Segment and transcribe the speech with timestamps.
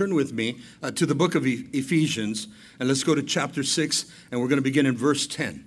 [0.00, 4.06] turn with me uh, to the book of Ephesians, and let's go to chapter 6,
[4.30, 5.66] and we're going to begin in verse 10.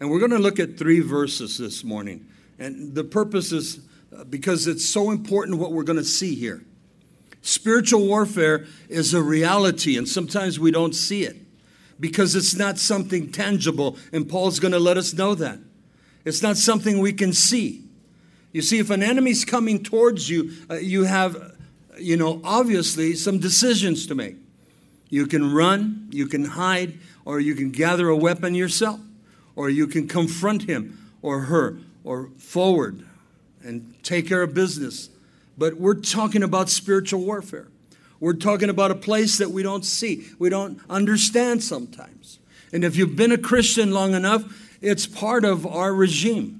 [0.00, 2.26] And we're going to look at three verses this morning.
[2.58, 3.78] And the purpose is
[4.12, 6.64] uh, because it's so important what we're going to see here.
[7.42, 11.36] Spiritual warfare is a reality, and sometimes we don't see it
[12.00, 15.60] because it's not something tangible, and Paul's going to let us know that.
[16.24, 17.84] It's not something we can see.
[18.52, 21.56] You see, if an enemy's coming towards you, uh, you have,
[22.00, 24.36] you know, obviously some decisions to make.
[25.08, 29.00] You can run, you can hide, or you can gather a weapon yourself,
[29.56, 33.04] or you can confront him or her, or forward
[33.62, 35.10] and take care of business.
[35.58, 37.68] But we're talking about spiritual warfare.
[38.20, 42.38] We're talking about a place that we don't see, we don't understand sometimes.
[42.72, 44.44] And if you've been a Christian long enough,
[44.80, 46.59] it's part of our regime.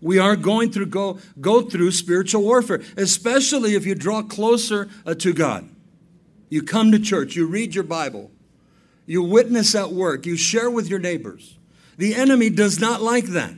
[0.00, 5.14] We are going through go, go through spiritual warfare, especially if you draw closer uh,
[5.14, 5.68] to God.
[6.48, 8.30] You come to church, you read your Bible,
[9.04, 11.56] you witness at work, you share with your neighbors.
[11.96, 13.54] The enemy does not like that.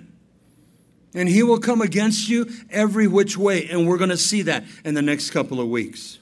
[1.15, 3.69] And he will come against you every which way.
[3.69, 6.19] And we're going to see that in the next couple of weeks.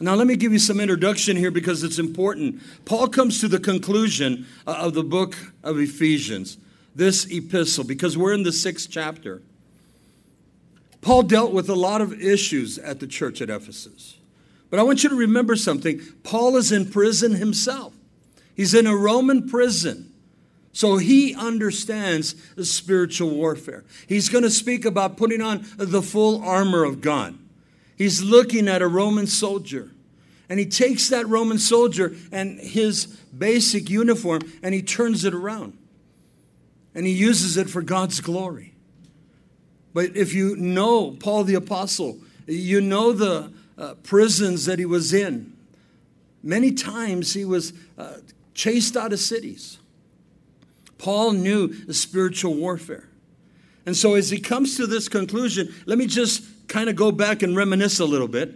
[0.00, 2.60] Now, let me give you some introduction here because it's important.
[2.84, 6.56] Paul comes to the conclusion uh, of the book of Ephesians
[6.94, 9.42] this epistle because we're in the sixth chapter.
[11.00, 14.18] Paul dealt with a lot of issues at the church at Ephesus.
[14.70, 16.00] But I want you to remember something.
[16.22, 17.94] Paul is in prison himself,
[18.54, 20.08] he's in a Roman prison.
[20.74, 22.34] So he understands
[22.66, 23.84] spiritual warfare.
[24.06, 27.38] He's going to speak about putting on the full armor of God.
[27.98, 29.90] He's looking at a Roman soldier.
[30.48, 33.04] And he takes that Roman soldier and his
[33.36, 35.76] basic uniform and he turns it around
[36.94, 38.74] and he uses it for God's glory.
[39.94, 45.12] But if you know Paul the Apostle, you know the uh, prisons that he was
[45.12, 45.52] in.
[46.42, 48.16] Many times he was uh,
[48.54, 49.78] chased out of cities.
[50.98, 53.08] Paul knew the spiritual warfare.
[53.84, 57.42] And so, as he comes to this conclusion, let me just kind of go back
[57.42, 58.54] and reminisce a little bit.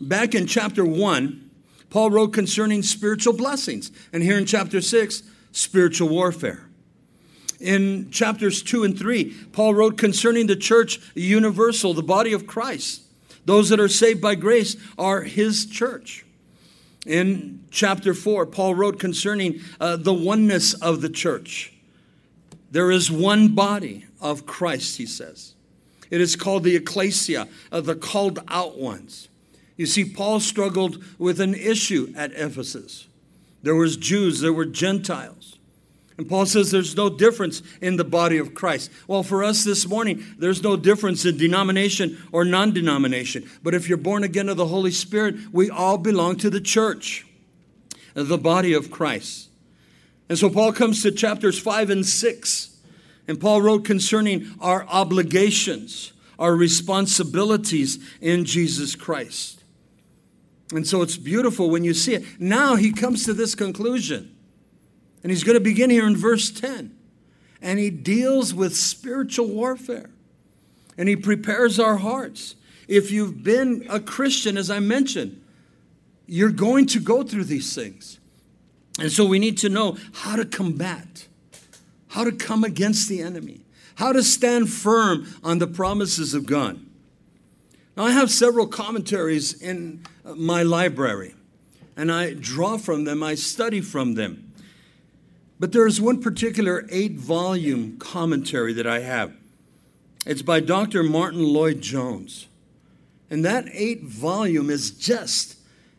[0.00, 1.50] Back in chapter 1,
[1.90, 3.90] Paul wrote concerning spiritual blessings.
[4.12, 5.22] And here in chapter 6,
[5.52, 6.63] spiritual warfare.
[7.60, 13.02] In chapters 2 and 3, Paul wrote concerning the church universal, the body of Christ.
[13.44, 16.24] Those that are saved by grace are his church.
[17.06, 21.72] In chapter 4, Paul wrote concerning uh, the oneness of the church.
[22.70, 25.54] There is one body of Christ, he says.
[26.10, 29.28] It is called the ecclesia, uh, the called out ones.
[29.76, 33.06] You see, Paul struggled with an issue at Ephesus.
[33.62, 35.43] There was Jews, there were Gentiles.
[36.16, 38.90] And Paul says there's no difference in the body of Christ.
[39.08, 43.50] Well, for us this morning, there's no difference in denomination or non denomination.
[43.62, 47.26] But if you're born again of the Holy Spirit, we all belong to the church,
[48.14, 49.48] the body of Christ.
[50.28, 52.70] And so Paul comes to chapters 5 and 6.
[53.26, 59.64] And Paul wrote concerning our obligations, our responsibilities in Jesus Christ.
[60.72, 62.24] And so it's beautiful when you see it.
[62.38, 64.33] Now he comes to this conclusion
[65.24, 66.94] and he's going to begin here in verse 10.
[67.62, 70.10] And he deals with spiritual warfare.
[70.98, 72.56] And he prepares our hearts.
[72.88, 75.42] If you've been a Christian, as I mentioned,
[76.26, 78.20] you're going to go through these things.
[79.00, 81.26] And so we need to know how to combat,
[82.08, 83.62] how to come against the enemy,
[83.94, 86.78] how to stand firm on the promises of God.
[87.96, 91.34] Now, I have several commentaries in my library,
[91.96, 94.52] and I draw from them, I study from them.
[95.58, 99.34] But there is one particular eight volume commentary that I have.
[100.26, 101.02] It's by Dr.
[101.02, 102.48] Martyn Lloyd-Jones.
[103.30, 105.56] And that eight volume is just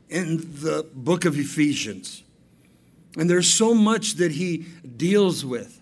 [0.09, 2.23] in the book of Ephesians.
[3.17, 4.65] And there's so much that he
[4.97, 5.81] deals with.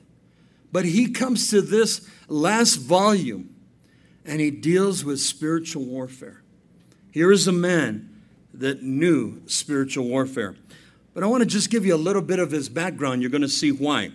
[0.71, 3.53] But he comes to this last volume
[4.25, 6.41] and he deals with spiritual warfare.
[7.11, 8.21] Here is a man
[8.53, 10.55] that knew spiritual warfare.
[11.13, 13.21] But I want to just give you a little bit of his background.
[13.21, 14.11] You're going to see why.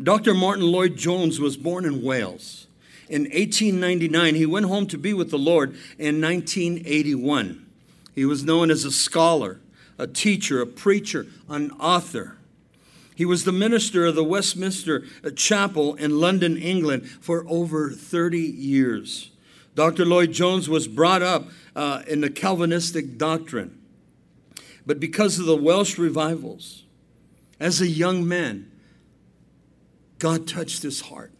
[0.00, 0.34] Dr.
[0.34, 2.66] Martyn Lloyd-Jones was born in Wales.
[3.08, 7.66] In 1899, he went home to be with the Lord in 1981.
[8.14, 9.60] He was known as a scholar,
[9.98, 12.36] a teacher, a preacher, an author.
[13.14, 15.04] He was the minister of the Westminster
[15.34, 19.30] Chapel in London, England for over 30 years.
[19.74, 20.04] Dr.
[20.04, 23.79] Lloyd-Jones was brought up uh, in the Calvinistic doctrine.
[24.90, 26.82] But because of the Welsh revivals,
[27.60, 28.72] as a young man,
[30.18, 31.30] God touched his heart.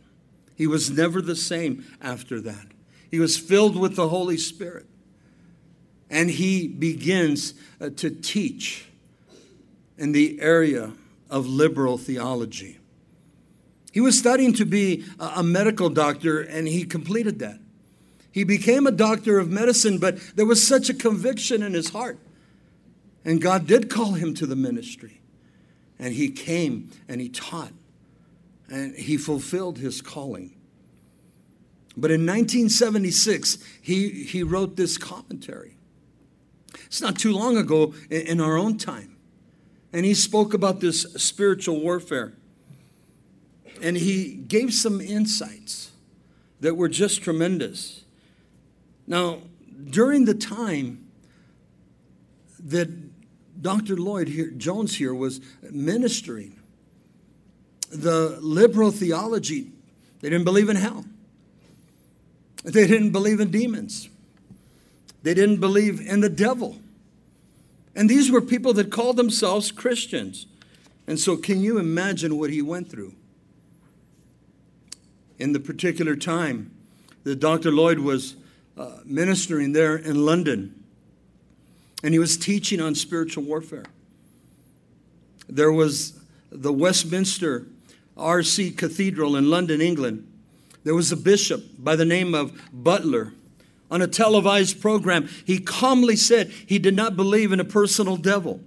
[0.55, 2.67] He was never the same after that.
[3.11, 4.87] He was filled with the Holy Spirit.
[6.09, 8.87] and he begins uh, to teach
[9.99, 10.93] in the area
[11.29, 12.79] of liberal theology.
[13.91, 17.59] He was studying to be a medical doctor, and he completed that.
[18.31, 22.21] He became a doctor of medicine, but there was such a conviction in his heart.
[23.25, 25.21] And God did call him to the ministry.
[25.99, 27.73] And he came and he taught,
[28.71, 30.57] and he fulfilled his calling.
[31.97, 35.77] But in 1976, he, he wrote this commentary.
[36.87, 39.17] It's not too long ago in our own time.
[39.93, 42.33] And he spoke about this spiritual warfare.
[43.83, 45.91] And he gave some insights
[46.61, 48.05] that were just tremendous.
[49.07, 49.41] Now,
[49.91, 51.07] during the time
[52.59, 52.89] that
[53.61, 53.97] Dr.
[53.97, 56.59] Lloyd here, Jones here was ministering,
[57.91, 59.73] the liberal theology,
[60.21, 61.05] they didn't believe in hell.
[62.63, 64.09] They didn't believe in demons.
[65.23, 66.79] They didn't believe in the devil.
[67.95, 70.47] And these were people that called themselves Christians.
[71.07, 73.15] And so, can you imagine what he went through?
[75.39, 76.71] In the particular time
[77.25, 77.73] that Dr.
[77.73, 78.37] Lloyd was
[78.77, 80.80] uh, ministering there in London,
[82.03, 83.85] and he was teaching on spiritual warfare.
[85.49, 86.21] There was
[86.51, 87.67] the Westminster
[88.17, 90.27] RC Cathedral in London, England.
[90.85, 93.33] There was a bishop by the name of Butler
[93.91, 98.61] on a televised program, he calmly said he did not believe in a personal devil,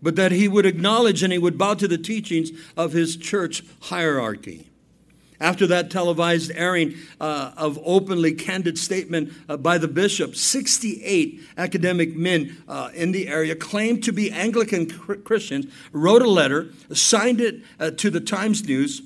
[0.00, 3.64] but that he would acknowledge and he would bow to the teachings of his church
[3.82, 4.68] hierarchy.
[5.40, 12.16] After that televised airing uh, of openly candid statement uh, by the bishop, 68 academic
[12.16, 17.62] men uh, in the area claimed to be Anglican Christians, wrote a letter, signed it
[17.78, 19.02] uh, to the Times News,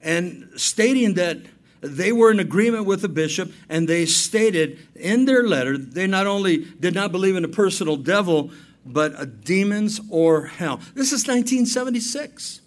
[0.00, 1.38] and stating that
[1.80, 6.28] they were in agreement with the bishop, and they stated in their letter they not
[6.28, 8.52] only did not believe in a personal devil,
[8.86, 10.76] but demons or hell.
[10.94, 12.60] This is 1976.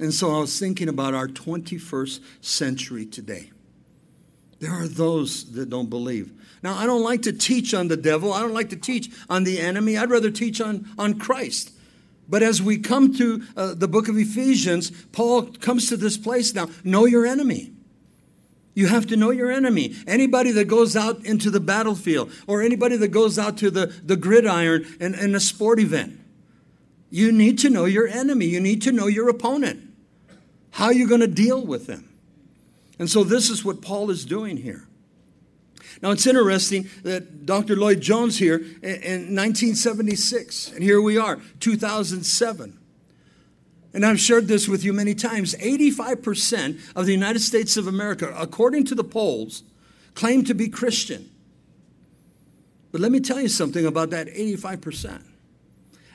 [0.00, 3.50] And so I was thinking about our 21st century today.
[4.58, 6.32] There are those that don't believe.
[6.62, 8.32] Now, I don't like to teach on the devil.
[8.32, 9.98] I don't like to teach on the enemy.
[9.98, 11.72] I'd rather teach on, on Christ.
[12.28, 16.54] But as we come to uh, the book of Ephesians, Paul comes to this place
[16.54, 17.72] now know your enemy.
[18.72, 19.96] You have to know your enemy.
[20.06, 24.16] Anybody that goes out into the battlefield or anybody that goes out to the, the
[24.16, 26.18] gridiron in, in a sport event,
[27.10, 28.46] you need to know your enemy.
[28.46, 29.89] You need to know your opponent.
[30.72, 32.08] How are you going to deal with them?
[32.98, 34.86] And so, this is what Paul is doing here.
[36.02, 37.76] Now, it's interesting that Dr.
[37.76, 42.78] Lloyd Jones here in 1976, and here we are, 2007.
[43.92, 48.32] And I've shared this with you many times 85% of the United States of America,
[48.36, 49.62] according to the polls,
[50.14, 51.28] claim to be Christian.
[52.92, 55.22] But let me tell you something about that 85%.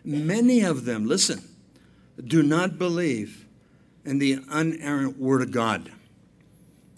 [0.03, 1.43] Many of them, listen,
[2.23, 3.44] do not believe
[4.05, 5.91] in the unerrant Word of God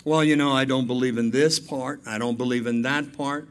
[0.07, 3.49] well, you know, I don't believe in this part, I don't believe in that part.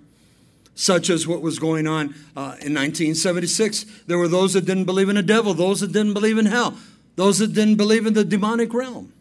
[0.75, 3.85] Such as what was going on uh, in 1976.
[4.07, 6.79] There were those that didn't believe in a devil, those that didn't believe in hell,
[7.17, 9.13] those that didn't believe in the demonic realm.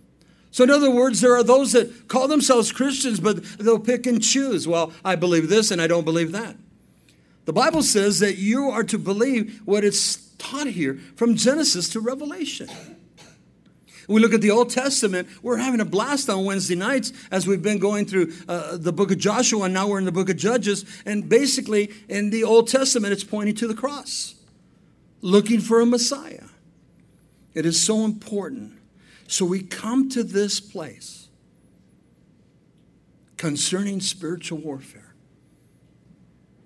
[0.52, 4.24] So, in other words, there are those that call themselves Christians, but they'll pick and
[4.24, 4.66] choose.
[4.66, 6.56] Well, I believe this and I don't believe that.
[7.44, 12.00] The Bible says that you are to believe what it's taught here from Genesis to
[12.00, 12.70] Revelation.
[14.08, 17.62] We look at the Old Testament, we're having a blast on Wednesday nights as we've
[17.62, 20.38] been going through uh, the book of Joshua, and now we're in the book of
[20.38, 20.86] Judges.
[21.06, 24.36] And basically, in the Old Testament, it's pointing to the cross,
[25.22, 26.44] looking for a Messiah.
[27.54, 28.74] It is so important.
[29.28, 31.30] So we come to this place
[33.38, 35.16] concerning spiritual warfare.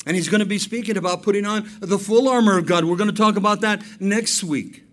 [0.05, 2.85] And he's going to be speaking about putting on the full armor of God.
[2.85, 4.83] We're going to talk about that next week.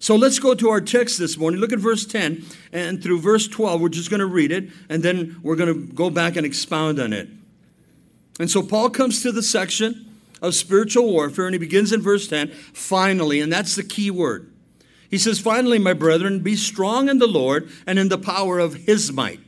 [0.00, 1.60] So let's go to our text this morning.
[1.60, 3.80] Look at verse 10 and through verse 12.
[3.80, 7.00] We're just going to read it and then we're going to go back and expound
[7.00, 7.28] on it.
[8.38, 10.06] And so Paul comes to the section
[10.40, 14.52] of spiritual warfare and he begins in verse 10, finally, and that's the key word.
[15.10, 18.74] He says, Finally, my brethren, be strong in the Lord and in the power of
[18.74, 19.40] his might.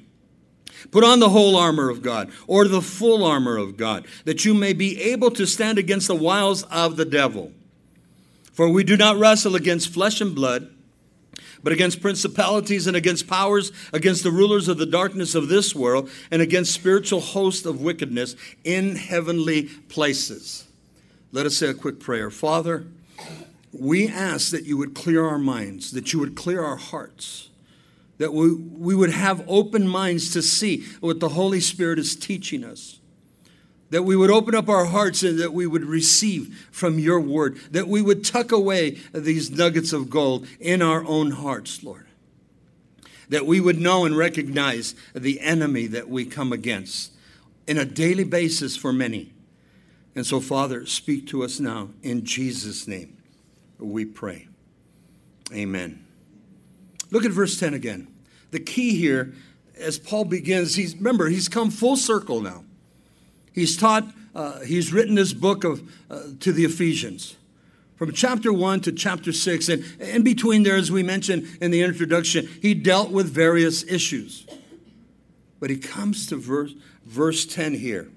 [0.90, 4.54] Put on the whole armor of God, or the full armor of God, that you
[4.54, 7.52] may be able to stand against the wiles of the devil.
[8.52, 10.71] For we do not wrestle against flesh and blood,
[11.62, 16.11] but against principalities and against powers, against the rulers of the darkness of this world,
[16.30, 20.66] and against spiritual hosts of wickedness in heavenly places.
[21.33, 22.30] Let us say a quick prayer.
[22.30, 22.87] Father,
[23.73, 27.49] we ask that you would clear our minds, that you would clear our hearts,
[28.19, 32.64] that we, we would have open minds to see what the Holy Spirit is teaching
[32.64, 33.00] us.
[33.90, 37.59] That we would open up our hearts and that we would receive from your word,
[37.73, 42.06] that we would tuck away these nuggets of gold in our own hearts, Lord.
[43.28, 47.12] That we would know and recognize the enemy that we come against
[47.66, 49.32] in a daily basis for many.
[50.14, 53.16] And so, Father, speak to us now in Jesus' name.
[53.78, 54.49] We pray.
[55.52, 56.04] Amen.
[57.11, 58.09] Look at verse 10 again.
[58.50, 59.35] The key here,
[59.78, 62.64] as Paul begins, he's remember, he's come full circle now.
[63.52, 67.37] He's taught, uh, he's written this book of, uh, to the Ephesians
[68.00, 69.69] from chapter 1 to chapter 6.
[69.69, 74.47] And in between there, as we mentioned in the introduction, he dealt with various issues.
[75.61, 76.73] But he comes to verse,
[77.04, 78.09] verse 10 here.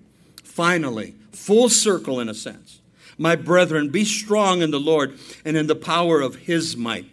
[0.42, 2.80] Finally, full circle in a sense.
[3.18, 7.06] My brethren, be strong in the Lord and in the power of his might.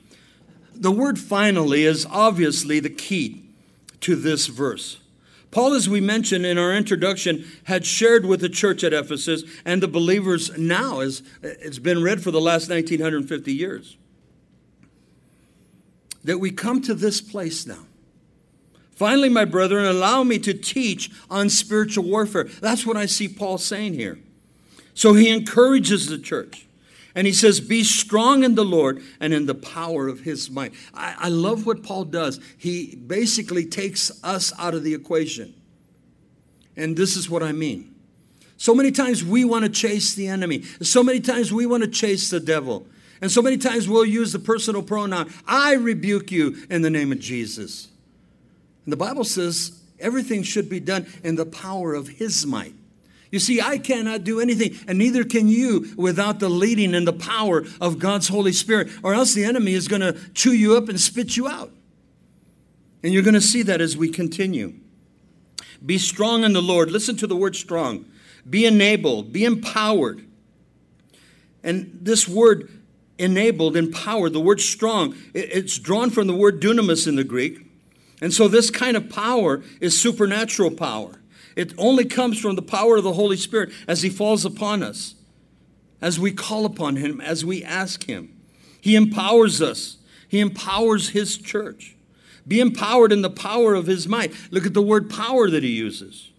[0.73, 3.47] The word finally is obviously the key
[4.03, 4.99] to this verse.
[5.51, 9.83] Paul, as we mentioned in our introduction, had shared with the church at Ephesus and
[9.83, 13.97] the believers now, as it's been read for the last 1950 years,
[16.23, 17.87] that we come to this place now.
[18.95, 22.45] Finally, my brethren, allow me to teach on spiritual warfare.
[22.45, 24.19] That's what I see Paul saying here.
[24.95, 26.67] So he encourages the church.
[27.21, 30.73] And he says, Be strong in the Lord and in the power of his might.
[30.95, 32.41] I, I, love what Paul does.
[32.57, 35.53] He basically takes us out of the equation.
[36.79, 37.95] And this is what I mean.
[38.57, 41.91] So many times we want to chase the enemy, so many times we want to
[41.91, 42.87] chase the devil.
[43.21, 47.13] And so many times we'll use the personal pronoun I rebuke you in the name
[47.13, 47.89] of Jesus.
[48.87, 52.73] And the Bible says everything should be done in the power of his might.
[53.31, 57.13] You see, I cannot do anything, and neither can you without the leading and the
[57.13, 60.89] power of God's Holy Spirit, or else the enemy is going to chew you up
[60.89, 61.73] and spit you out.
[63.03, 64.75] And you're going to see that as we continue.
[65.85, 66.91] Be strong in the Lord.
[66.91, 68.05] Listen to the word strong.
[68.49, 70.27] Be enabled, be empowered.
[71.63, 72.71] And this word
[73.19, 77.67] enabled, empowered, the word strong, it's drawn from the word dunamis in the Greek.
[78.23, 81.20] And so this kind of power is supernatural power.
[81.61, 85.15] It only comes from the power of the Holy Spirit as He falls upon us,
[86.01, 88.35] as we call upon Him, as we ask Him.
[88.81, 91.97] He empowers us, He empowers His church.
[92.49, 94.33] Be empowered in the power of His might.
[94.51, 96.31] Look at the word power that He uses.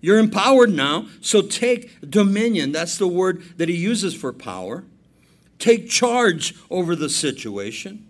[0.00, 2.72] You're empowered now, so take dominion.
[2.72, 4.82] That's the word that He uses for power.
[5.60, 8.04] Take charge over the situation.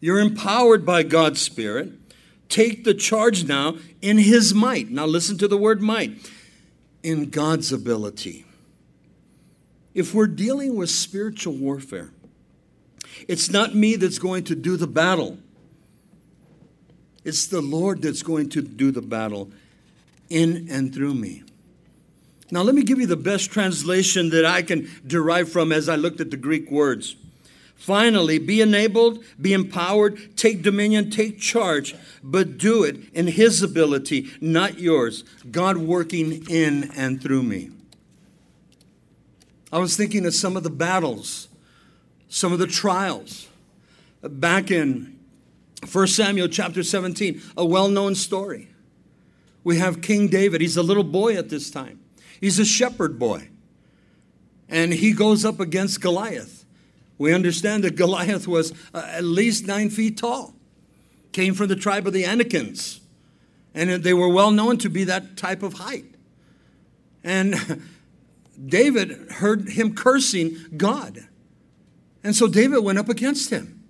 [0.00, 2.03] You're empowered by God's Spirit
[2.48, 4.90] take the charge now in his might.
[4.90, 6.30] Now, listen to the word might
[7.02, 8.44] in God's ability.
[9.94, 12.10] If we're dealing with spiritual warfare,
[13.28, 15.38] it's not me that's going to do the battle.
[17.24, 19.50] It's the Lord that's going to do the battle
[20.28, 21.42] in and through me.
[22.50, 25.96] Now, let me give you the best translation that I can derive from as I
[25.96, 27.16] looked at the Greek words.
[27.84, 34.30] Finally, be enabled, be empowered, take dominion, take charge, but do it in His ability,
[34.40, 35.22] not yours.
[35.50, 37.68] God working in and through me.
[39.70, 41.48] I was thinking of some of the battles,
[42.30, 43.48] some of the trials.
[44.22, 45.18] Back in
[45.92, 48.68] 1 Samuel chapter 17, a well known story.
[49.62, 50.62] We have King David.
[50.62, 52.00] He's a little boy at this time,
[52.40, 53.50] he's a shepherd boy.
[54.70, 56.53] And he goes up against Goliath.
[57.18, 60.54] We understand that Goliath was uh, at least nine feet tall,
[61.32, 63.00] came from the tribe of the Anakims,
[63.74, 66.06] and they were well known to be that type of height.
[67.22, 67.82] And
[68.66, 71.26] David heard him cursing God.
[72.22, 73.82] And so David went up against him.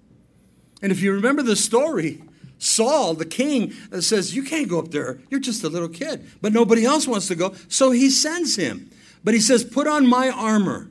[0.83, 2.23] And if you remember the story,
[2.59, 5.19] Saul, the king, uh, says, You can't go up there.
[5.31, 6.29] You're just a little kid.
[6.41, 7.55] But nobody else wants to go.
[7.69, 8.91] So he sends him.
[9.23, 10.89] But he says, Put on my armor.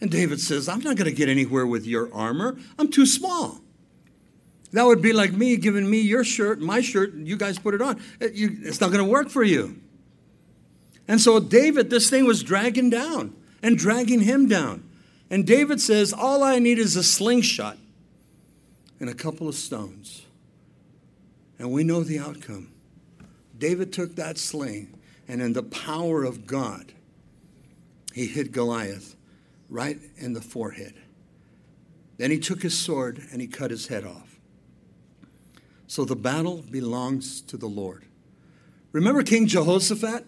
[0.00, 2.56] And David says, I'm not going to get anywhere with your armor.
[2.78, 3.60] I'm too small.
[4.72, 7.74] That would be like me giving me your shirt, my shirt, and you guys put
[7.74, 7.96] it on.
[8.20, 9.80] Uh, it's not going to work for you.
[11.08, 14.88] And so David, this thing was dragging down and dragging him down.
[15.30, 17.78] And David says, All I need is a slingshot
[19.00, 20.26] and a couple of stones.
[21.58, 22.70] And we know the outcome.
[23.56, 24.94] David took that sling,
[25.26, 26.92] and in the power of God,
[28.12, 29.16] he hit Goliath
[29.68, 30.94] right in the forehead.
[32.16, 34.38] Then he took his sword and he cut his head off.
[35.86, 38.04] So the battle belongs to the Lord.
[38.92, 40.26] Remember King Jehoshaphat?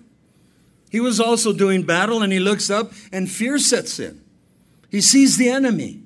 [0.90, 4.22] He was also doing battle and he looks up and fear sets in.
[4.90, 6.02] He sees the enemy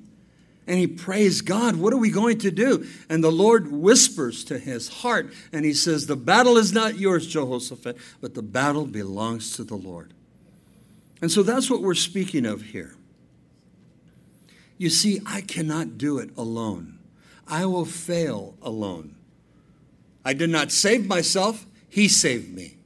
[0.67, 2.85] and he prays, God, what are we going to do?
[3.09, 7.27] And the Lord whispers to his heart and he says, The battle is not yours,
[7.27, 10.13] Jehoshaphat, but the battle belongs to the Lord.
[11.21, 12.95] And so that's what we're speaking of here.
[14.77, 16.99] You see, I cannot do it alone.
[17.47, 19.15] I will fail alone.
[20.23, 22.77] I did not save myself, He saved me.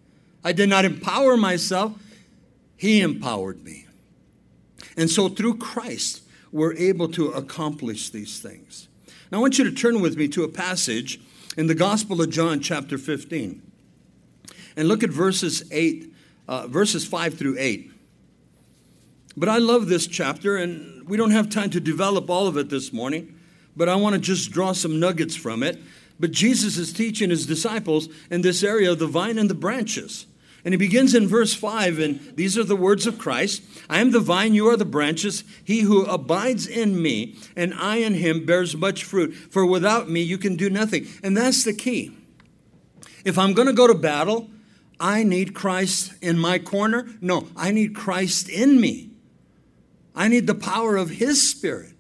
[0.44, 1.94] I did not empower myself,
[2.76, 3.88] He empowered me.
[4.98, 8.88] And so through Christ, we're able to accomplish these things.
[9.32, 11.20] Now, I want you to turn with me to a passage
[11.56, 13.62] in the Gospel of John, chapter 15,
[14.76, 16.14] and look at verses 8,
[16.48, 17.92] uh, verses 5 through 8.
[19.38, 22.70] But I love this chapter, and we don't have time to develop all of it
[22.70, 23.36] this morning,
[23.76, 25.82] but I want to just draw some nuggets from it.
[26.20, 30.28] But Jesus is teaching his disciples in this area of the vine and the branches.
[30.64, 34.12] And he begins in verse 5, and these are the words of Christ I am
[34.12, 35.44] the vine, you are the branches.
[35.64, 39.34] He who abides in me, and I in him, bears much fruit.
[39.34, 41.08] For without me, you can do nothing.
[41.24, 42.16] And that's the key.
[43.26, 44.48] If I'm going to go to battle,
[45.00, 47.08] I need Christ in my corner.
[47.20, 49.09] No, I need Christ in me.
[50.20, 51.94] I need the power of his spirit.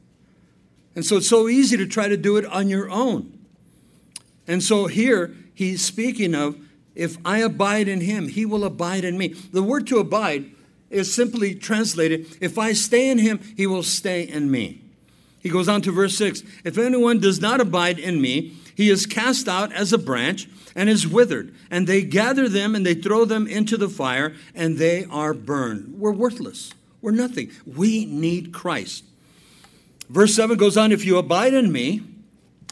[0.93, 3.39] And so it's so easy to try to do it on your own.
[4.45, 6.57] And so here he's speaking of
[6.95, 9.29] if I abide in him, he will abide in me.
[9.29, 10.51] The word to abide
[10.89, 14.81] is simply translated if I stay in him, he will stay in me.
[15.39, 19.05] He goes on to verse 6 If anyone does not abide in me, he is
[19.05, 23.23] cast out as a branch and is withered, and they gather them and they throw
[23.23, 25.95] them into the fire, and they are burned.
[25.97, 26.73] We're worthless.
[27.01, 27.51] We're nothing.
[27.65, 29.05] We need Christ.
[30.09, 32.01] Verse 7 goes on If you abide in me,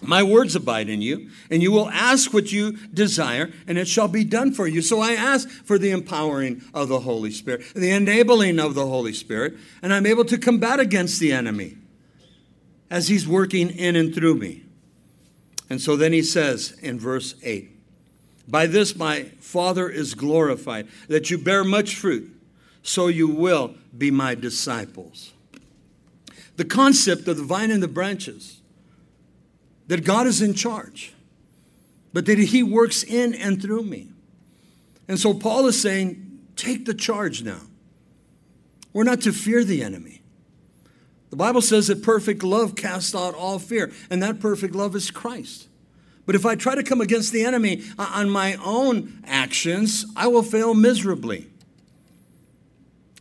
[0.02, 4.08] my words abide in you, and you will ask what you desire, and it shall
[4.08, 4.82] be done for you.
[4.82, 9.14] So I ask for the empowering of the Holy Spirit, the enabling of the Holy
[9.14, 11.78] Spirit, and I'm able to combat against the enemy
[12.92, 14.64] as he's working in and through me.
[15.70, 17.70] And so then he says in verse 8
[18.48, 22.32] By this my Father is glorified, that you bear much fruit,
[22.84, 25.34] so you will be my disciples.
[26.56, 28.62] The concept of the vine and the branches
[29.88, 31.14] that God is in charge,
[32.14, 34.10] but that He works in and through me.
[35.08, 37.62] And so Paul is saying, take the charge now.
[38.94, 40.22] We're not to fear the enemy.
[41.30, 45.12] The Bible says that perfect love casts out all fear, and that perfect love is
[45.12, 45.68] Christ.
[46.26, 50.28] But if I try to come against the enemy uh, on my own actions, I
[50.28, 51.48] will fail miserably.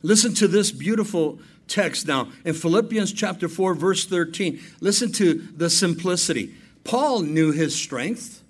[0.03, 4.61] Listen to this beautiful text now in Philippians chapter 4, verse 13.
[4.81, 6.55] Listen to the simplicity.
[6.85, 8.43] Paul knew his strength.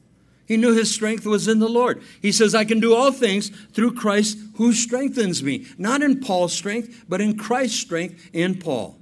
[0.46, 2.02] He knew his strength was in the Lord.
[2.22, 5.66] He says, I can do all things through Christ who strengthens me.
[5.76, 8.96] Not in Paul's strength, but in Christ's strength in Paul.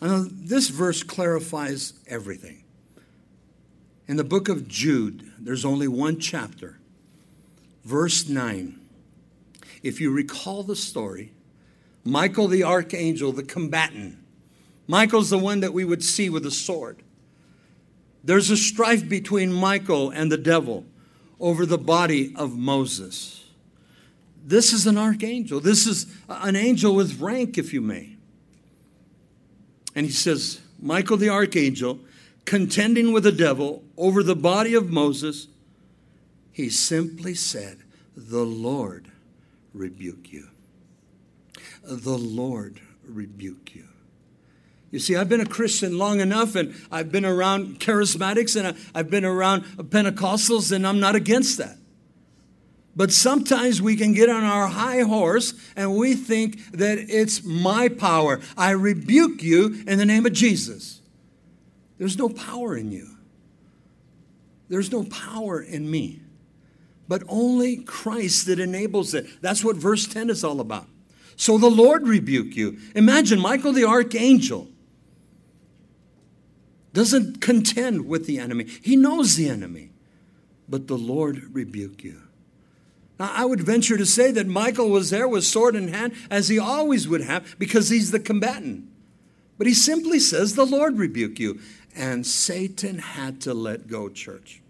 [0.00, 2.64] Now, this verse clarifies everything.
[4.06, 6.78] In the book of Jude, there's only one chapter.
[7.84, 8.77] Verse 9.
[9.82, 11.32] If you recall the story,
[12.04, 14.18] Michael the archangel, the combatant.
[14.86, 17.02] Michael's the one that we would see with a sword.
[18.24, 20.86] There's a strife between Michael and the devil
[21.38, 23.44] over the body of Moses.
[24.44, 25.60] This is an archangel.
[25.60, 28.16] This is an angel with rank, if you may.
[29.94, 32.00] And he says, Michael the archangel,
[32.44, 35.48] contending with the devil over the body of Moses,
[36.50, 37.78] he simply said,
[38.16, 39.07] The Lord
[39.78, 40.48] rebuke you
[41.88, 43.84] the Lord rebuke you.
[44.90, 49.10] You see, I've been a Christian long enough and I've been around charismatics and I've
[49.10, 51.76] been around Pentecostals, and I'm not against that.
[52.96, 57.88] But sometimes we can get on our high horse and we think that it's my
[57.88, 58.40] power.
[58.56, 61.00] I rebuke you in the name of Jesus.
[61.98, 63.08] There's no power in you,
[64.68, 66.22] there's no power in me,
[67.08, 69.26] but only Christ that enables it.
[69.40, 70.86] That's what verse 10 is all about.
[71.36, 72.78] So the Lord rebuke you.
[72.94, 74.68] Imagine Michael the archangel
[76.92, 79.90] doesn't contend with the enemy, he knows the enemy,
[80.68, 82.22] but the Lord rebuke you.
[83.18, 86.48] Now, I would venture to say that Michael was there with sword in hand, as
[86.48, 88.88] he always would have, because he's the combatant.
[89.56, 91.58] But he simply says, The Lord rebuke you.
[91.96, 94.62] And Satan had to let go, church.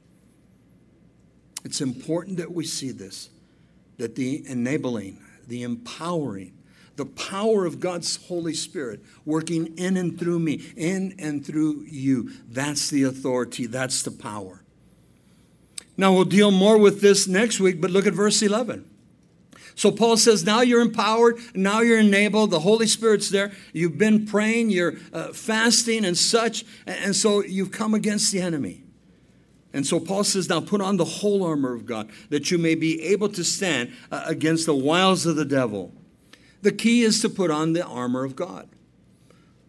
[1.68, 3.28] It's important that we see this
[3.98, 6.54] that the enabling, the empowering,
[6.96, 12.30] the power of God's Holy Spirit working in and through me, in and through you.
[12.48, 14.62] That's the authority, that's the power.
[15.98, 18.88] Now, we'll deal more with this next week, but look at verse 11.
[19.74, 24.24] So Paul says, now you're empowered, now you're enabled, the Holy Spirit's there, you've been
[24.24, 28.84] praying, you're uh, fasting and such, and so you've come against the enemy.
[29.72, 32.74] And so Paul says, now put on the whole armor of God, that you may
[32.74, 35.92] be able to stand uh, against the wiles of the devil.
[36.62, 38.68] The key is to put on the armor of God.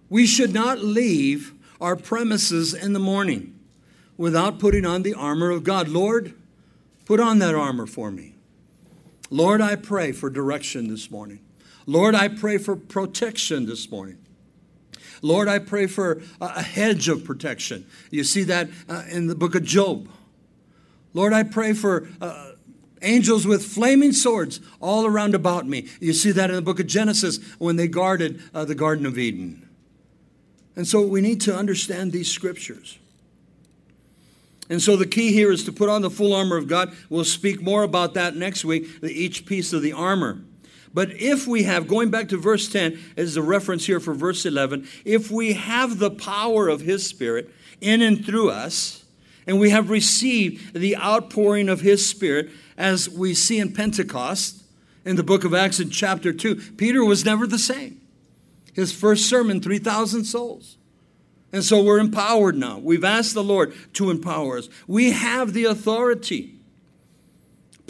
[0.09, 3.59] We should not leave our premises in the morning
[4.17, 5.87] without putting on the armor of God.
[5.87, 6.33] Lord,
[7.05, 8.35] put on that armor for me.
[9.29, 11.39] Lord, I pray for direction this morning.
[11.85, 14.18] Lord, I pray for protection this morning.
[15.21, 17.85] Lord, I pray for a hedge of protection.
[18.11, 20.09] You see that uh, in the book of Job.
[21.13, 22.51] Lord, I pray for uh,
[23.01, 25.87] angels with flaming swords all around about me.
[25.99, 29.17] You see that in the book of Genesis when they guarded uh, the Garden of
[29.17, 29.67] Eden.
[30.75, 32.97] And so we need to understand these scriptures.
[34.69, 36.95] And so the key here is to put on the full armor of God.
[37.09, 40.41] We'll speak more about that next week, each piece of the armor.
[40.93, 44.45] But if we have, going back to verse 10, as a reference here for verse
[44.45, 47.49] 11, if we have the power of His Spirit
[47.79, 49.05] in and through us,
[49.45, 54.63] and we have received the outpouring of His Spirit, as we see in Pentecost
[55.05, 58.01] in the book of Acts in chapter 2, Peter was never the same.
[58.73, 60.77] His first sermon, 3,000 souls.
[61.51, 62.77] And so we're empowered now.
[62.77, 64.69] We've asked the Lord to empower us.
[64.87, 66.55] We have the authority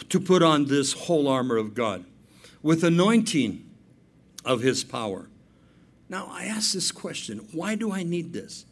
[0.08, 2.06] to put on this whole armor of God
[2.62, 3.70] with anointing
[4.46, 5.28] of his power.
[6.10, 8.66] Now, I ask this question why do I need this?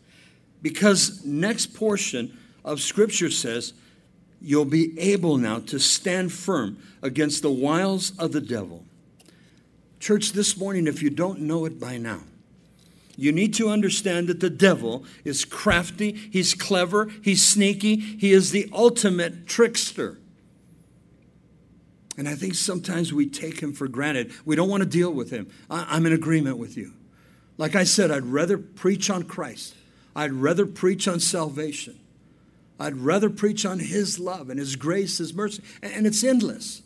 [0.61, 3.73] Because next portion of scripture says
[4.41, 8.83] you'll be able now to stand firm against the wiles of the devil.
[9.99, 12.21] Church, this morning, if you don't know it by now,
[13.15, 18.51] you need to understand that the devil is crafty, he's clever, he's sneaky, he is
[18.51, 20.19] the ultimate trickster.
[22.17, 24.33] And I think sometimes we take him for granted.
[24.43, 25.47] We don't want to deal with him.
[25.69, 26.93] I'm in agreement with you.
[27.57, 29.75] Like I said, I'd rather preach on Christ,
[30.15, 31.99] I'd rather preach on salvation.
[32.79, 36.83] I'd rather preach on His love and His grace, His mercy, and it's endless.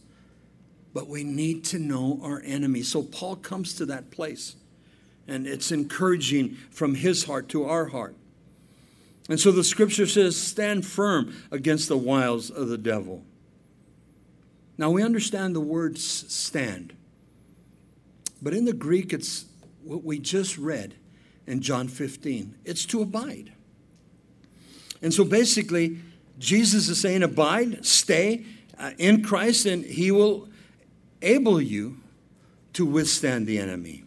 [0.94, 2.84] But we need to know our enemy.
[2.84, 4.56] So Paul comes to that place,
[5.28, 8.16] and it's encouraging from his heart to our heart.
[9.30, 13.24] And so the scripture says, stand firm against the wiles of the devil.
[14.82, 16.96] Now we understand the word stand,
[18.42, 19.46] but in the Greek, it's
[19.84, 20.96] what we just read
[21.46, 23.54] in John 15 it's to abide.
[25.04, 26.00] And so basically,
[26.40, 28.44] Jesus is saying, abide, stay
[28.80, 30.50] uh, in Christ, and he will
[31.22, 32.00] able you
[32.74, 34.04] to withstand the enemy.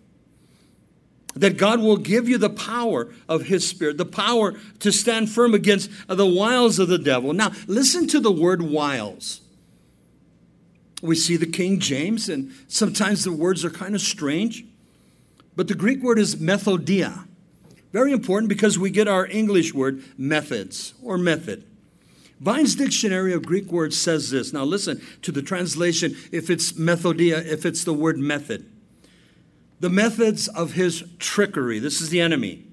[1.36, 5.54] That God will give you the power of His Spirit, the power to stand firm
[5.54, 7.32] against the wiles of the devil.
[7.32, 9.40] Now, listen to the word wiles.
[11.04, 14.64] We see the King James, and sometimes the words are kind of strange.
[15.54, 17.26] But the Greek word is methodia.
[17.92, 21.62] Very important because we get our English word methods or method.
[22.40, 24.54] Vine's Dictionary of Greek Words says this.
[24.54, 28.64] Now listen to the translation if it's methodia, if it's the word method.
[29.80, 32.64] The methods of his trickery, this is the enemy.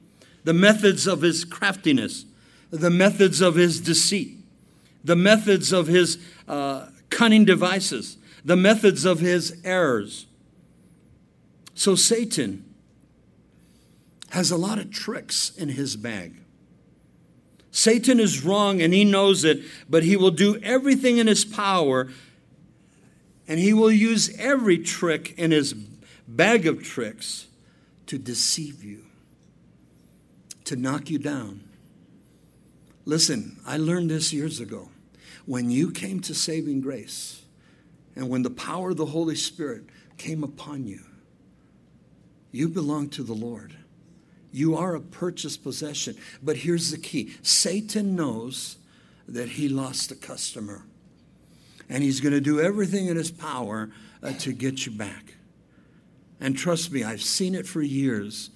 [0.45, 2.23] The methods of his craftiness,
[2.69, 4.37] the methods of his deceit,
[5.03, 6.17] the methods of his
[6.47, 10.25] uh, cunning devices, the methods of his errors.
[11.73, 12.65] So Satan
[14.29, 16.35] has a lot of tricks in his bag.
[17.71, 22.09] Satan is wrong and he knows it, but he will do everything in his power
[23.47, 25.73] and he will use every trick in his
[26.27, 27.47] bag of tricks
[28.07, 29.05] to deceive you,
[30.65, 31.63] to knock you down.
[33.05, 34.89] Listen, I learned this years ago.
[35.45, 37.40] When you came to saving grace,
[38.15, 39.85] and when the power of the Holy Spirit
[40.17, 41.01] came upon you,
[42.51, 43.75] you belong to the Lord.
[44.51, 46.17] You are a purchased possession.
[46.43, 48.77] But here's the key Satan knows
[49.27, 50.83] that he lost a customer,
[51.89, 53.89] and he's going to do everything in his power
[54.21, 55.35] uh, to get you back.
[56.39, 58.49] And trust me, I've seen it for years.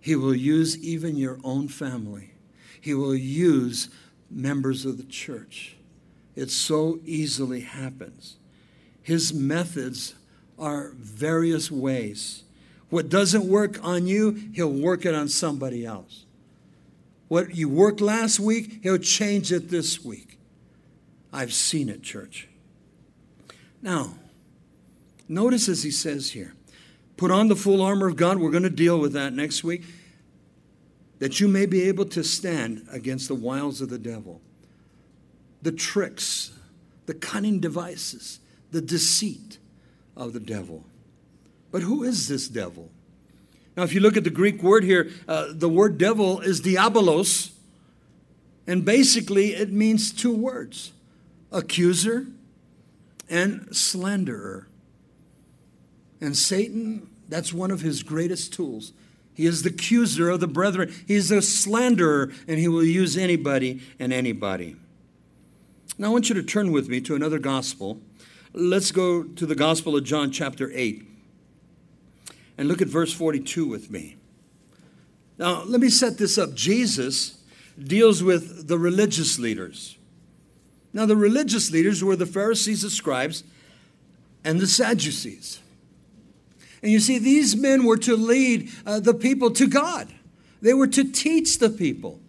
[0.00, 2.32] He will use even your own family,
[2.80, 3.88] he will use
[4.30, 5.76] members of the church.
[6.34, 8.36] It so easily happens.
[9.04, 10.14] His methods
[10.58, 12.42] are various ways.
[12.88, 16.24] What doesn't work on you, he'll work it on somebody else.
[17.28, 20.38] What you worked last week, he'll change it this week.
[21.32, 22.48] I've seen it, church.
[23.82, 24.14] Now,
[25.28, 26.54] notice as he says here
[27.18, 28.38] put on the full armor of God.
[28.38, 29.84] We're going to deal with that next week.
[31.18, 34.40] That you may be able to stand against the wiles of the devil,
[35.62, 36.52] the tricks,
[37.06, 38.40] the cunning devices
[38.74, 39.58] the deceit
[40.16, 40.84] of the devil.
[41.70, 42.90] But who is this devil?
[43.76, 47.52] Now, if you look at the Greek word here, uh, the word devil is diabolos,
[48.66, 50.92] and basically it means two words
[51.50, 52.26] accuser
[53.30, 54.66] and slanderer.
[56.20, 58.92] And Satan, That's one of his greatest tools.
[59.34, 60.92] He is the accuser of the brethren.
[61.06, 64.76] He is a slanderer, and he will use anybody and anybody.
[65.96, 68.00] Now, I want you to turn with me to another gospel.
[68.56, 71.04] Let's go to the Gospel of John, chapter 8,
[72.56, 74.14] and look at verse 42 with me.
[75.38, 76.54] Now, let me set this up.
[76.54, 77.42] Jesus
[77.82, 79.98] deals with the religious leaders.
[80.92, 83.42] Now, the religious leaders were the Pharisees, the scribes,
[84.44, 85.58] and the Sadducees.
[86.80, 90.14] And you see, these men were to lead uh, the people to God,
[90.62, 92.20] they were to teach the people.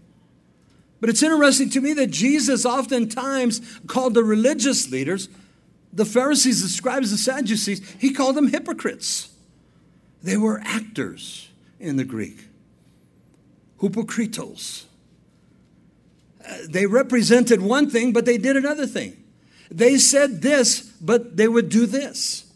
[0.99, 5.29] But it's interesting to me that Jesus oftentimes called the religious leaders,
[5.95, 9.29] the Pharisees, the scribes, the Sadducees, he called them hypocrites.
[10.21, 12.37] They were actors in the Greek,
[13.81, 14.83] hypokritos.
[16.47, 19.23] Uh, they represented one thing, but they did another thing.
[19.71, 22.51] They said this, but they would do this.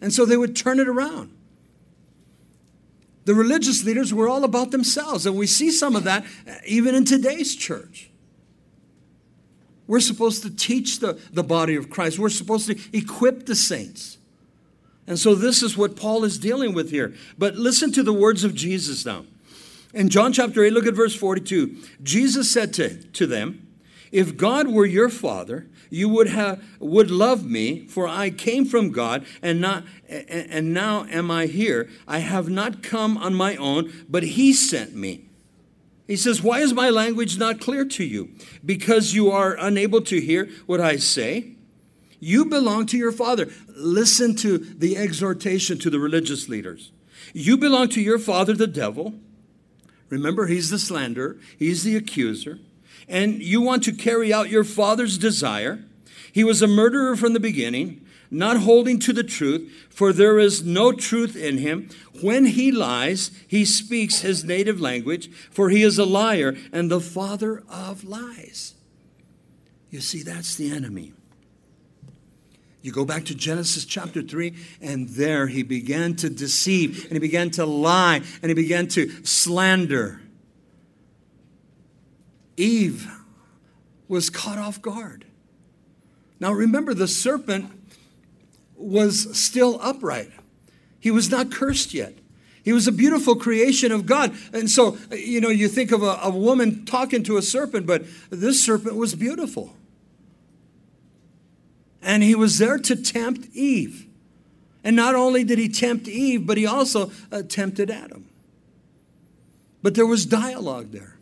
[0.00, 1.30] And so they would turn it around.
[3.24, 6.26] The religious leaders were all about themselves, and we see some of that
[6.66, 8.10] even in today's church.
[9.86, 14.18] We're supposed to teach the, the body of Christ, we're supposed to equip the saints.
[15.06, 17.14] And so this is what Paul is dealing with here.
[17.36, 19.26] But listen to the words of Jesus now.
[19.92, 21.76] In John chapter 8, look at verse 42.
[22.02, 23.68] Jesus said to, to them,
[24.10, 28.90] If God were your father, you would have would love me for i came from
[28.90, 33.92] god and not and now am i here i have not come on my own
[34.08, 35.24] but he sent me
[36.06, 38.30] he says why is my language not clear to you?
[38.64, 41.52] Because you are unable to hear what i say?
[42.20, 43.48] You belong to your father.
[43.68, 46.90] Listen to the exhortation to the religious leaders.
[47.32, 49.14] You belong to your father the devil.
[50.08, 52.58] Remember he's the slanderer he's the accuser
[53.08, 55.84] and you want to carry out your father's desire.
[56.32, 58.03] He was a murderer from the beginning,
[58.34, 61.88] not holding to the truth, for there is no truth in him.
[62.20, 67.00] When he lies, he speaks his native language, for he is a liar and the
[67.00, 68.74] father of lies.
[69.90, 71.12] You see, that's the enemy.
[72.82, 77.18] You go back to Genesis chapter 3, and there he began to deceive, and he
[77.18, 80.20] began to lie, and he began to slander.
[82.56, 83.10] Eve
[84.08, 85.24] was caught off guard.
[86.40, 87.70] Now remember, the serpent
[88.84, 90.30] was still upright,
[91.00, 92.14] he was not cursed yet.
[92.62, 94.34] He was a beautiful creation of God.
[94.54, 98.04] And so, you know, you think of a, a woman talking to a serpent, but
[98.30, 99.76] this serpent was beautiful.
[102.00, 104.06] And he was there to tempt Eve.
[104.82, 108.30] And not only did he tempt Eve, but he also uh, tempted Adam.
[109.82, 111.18] But there was dialogue there.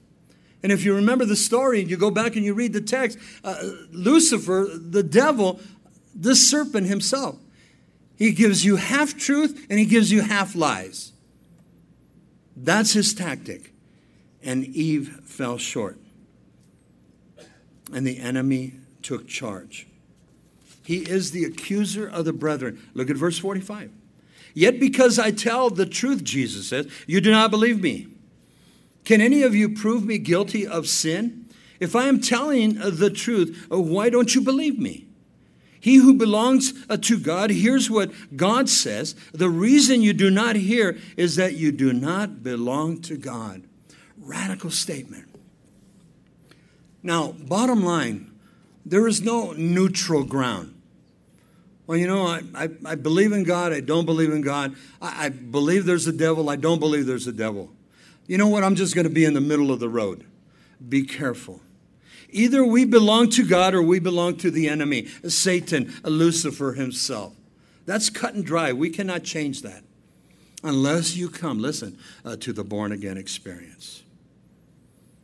[0.62, 3.18] And if you remember the story and you go back and you read the text,
[3.42, 3.56] uh,
[3.90, 5.58] Lucifer, the devil,
[6.14, 7.36] the serpent himself,
[8.22, 11.10] he gives you half truth and he gives you half lies.
[12.56, 13.72] That's his tactic.
[14.44, 15.98] And Eve fell short.
[17.92, 19.88] And the enemy took charge.
[20.84, 22.80] He is the accuser of the brethren.
[22.94, 23.90] Look at verse 45.
[24.54, 28.06] Yet because I tell the truth, Jesus says, you do not believe me.
[29.04, 31.46] Can any of you prove me guilty of sin?
[31.80, 35.08] If I am telling the truth, why don't you believe me?
[35.82, 39.14] He who belongs uh, to God hears what God says.
[39.32, 43.64] The reason you do not hear is that you do not belong to God.
[44.16, 45.28] Radical statement.
[47.02, 48.30] Now, bottom line,
[48.86, 50.80] there is no neutral ground.
[51.86, 54.74] Well, you know, I, I, I believe in God, I don't believe in God.
[55.02, 57.70] I, I believe there's a devil, I don't believe there's a devil
[58.26, 58.64] you know what?
[58.64, 60.24] I'm just going to be in the middle of the road.
[60.88, 61.60] Be careful.
[62.32, 67.34] Either we belong to God or we belong to the enemy, Satan, Lucifer himself.
[67.84, 68.72] That's cut and dry.
[68.72, 69.84] We cannot change that
[70.64, 74.02] unless you come, listen, uh, to the born again experience.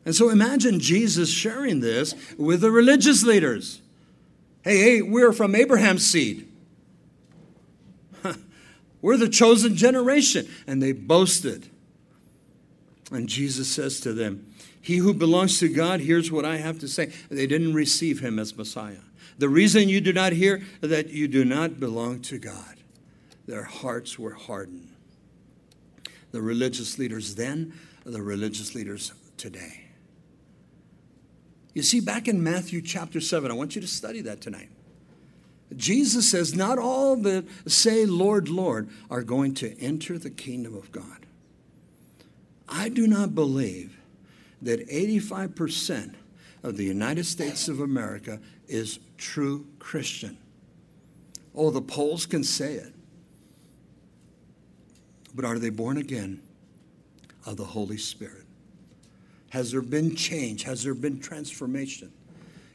[0.05, 3.81] And so imagine Jesus sharing this with the religious leaders.
[4.63, 6.49] Hey, hey, we're from Abraham's seed.
[9.03, 10.49] we're the chosen generation.
[10.67, 11.69] And they boasted.
[13.11, 16.89] And Jesus says to them, He who belongs to God hears what I have to
[16.89, 17.13] say.
[17.29, 19.01] They didn't receive him as Messiah.
[19.39, 22.77] The reason you do not hear that you do not belong to God.
[23.47, 24.89] Their hearts were hardened.
[26.33, 27.73] The religious leaders then,
[28.05, 29.85] the religious leaders today.
[31.75, 34.69] You see, back in Matthew chapter 7, I want you to study that tonight.
[35.77, 40.91] Jesus says, Not all that say, Lord, Lord, are going to enter the kingdom of
[40.93, 41.27] God.
[42.69, 43.98] I do not believe
[44.63, 46.15] that 85%
[46.63, 50.37] of the United States of America is true Christian.
[51.55, 52.95] Oh, the polls can say it.
[55.35, 56.41] but are they born again
[57.47, 58.45] of the Holy Spirit?
[59.51, 60.65] Has there been change?
[60.65, 62.13] Has there been transformation?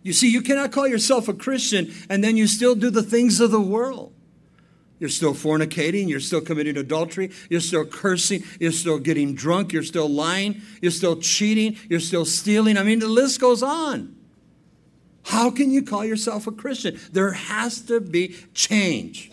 [0.01, 3.39] You see, you cannot call yourself a Christian and then you still do the things
[3.39, 4.13] of the world.
[5.03, 6.07] You're still fornicating.
[6.07, 7.29] You're still committing adultery.
[7.49, 8.41] You're still cursing.
[8.57, 9.73] You're still getting drunk.
[9.73, 10.61] You're still lying.
[10.81, 11.75] You're still cheating.
[11.89, 12.77] You're still stealing.
[12.77, 14.15] I mean, the list goes on.
[15.25, 16.97] How can you call yourself a Christian?
[17.11, 19.29] There has to be change.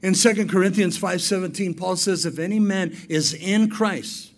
[0.00, 4.30] In 2 Corinthians 5:17, Paul says, if any man is in Christ,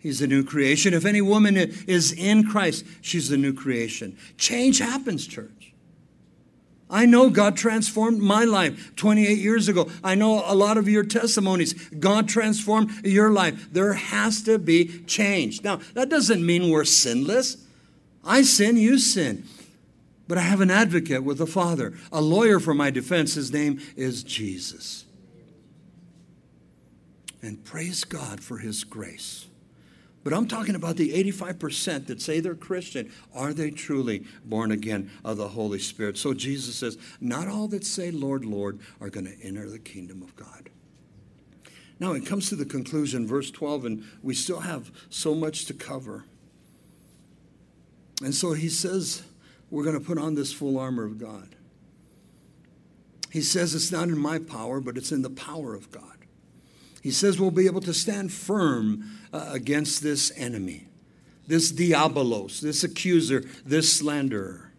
[0.00, 0.92] he's a new creation.
[0.92, 4.18] If any woman is in Christ, she's a new creation.
[4.38, 5.63] Change happens, church.
[6.90, 9.88] I know God transformed my life 28 years ago.
[10.02, 11.72] I know a lot of your testimonies.
[11.72, 13.72] God transformed your life.
[13.72, 15.62] There has to be change.
[15.62, 17.56] Now, that doesn't mean we're sinless.
[18.24, 19.44] I sin, you sin.
[20.28, 23.34] But I have an advocate with the Father, a lawyer for my defense.
[23.34, 25.04] His name is Jesus.
[27.42, 29.46] And praise God for his grace.
[30.24, 33.12] But I'm talking about the 85% that say they're Christian.
[33.34, 36.16] Are they truly born again of the Holy Spirit?
[36.16, 40.22] So Jesus says, Not all that say, Lord, Lord, are going to enter the kingdom
[40.22, 40.70] of God.
[42.00, 45.74] Now it comes to the conclusion, verse 12, and we still have so much to
[45.74, 46.24] cover.
[48.22, 49.22] And so he says,
[49.70, 51.54] we're going to put on this full armor of God.
[53.30, 56.13] He says it's not in my power, but it's in the power of God.
[57.04, 60.88] He says we'll be able to stand firm uh, against this enemy,
[61.46, 64.72] this diabolos, this accuser, this slanderer.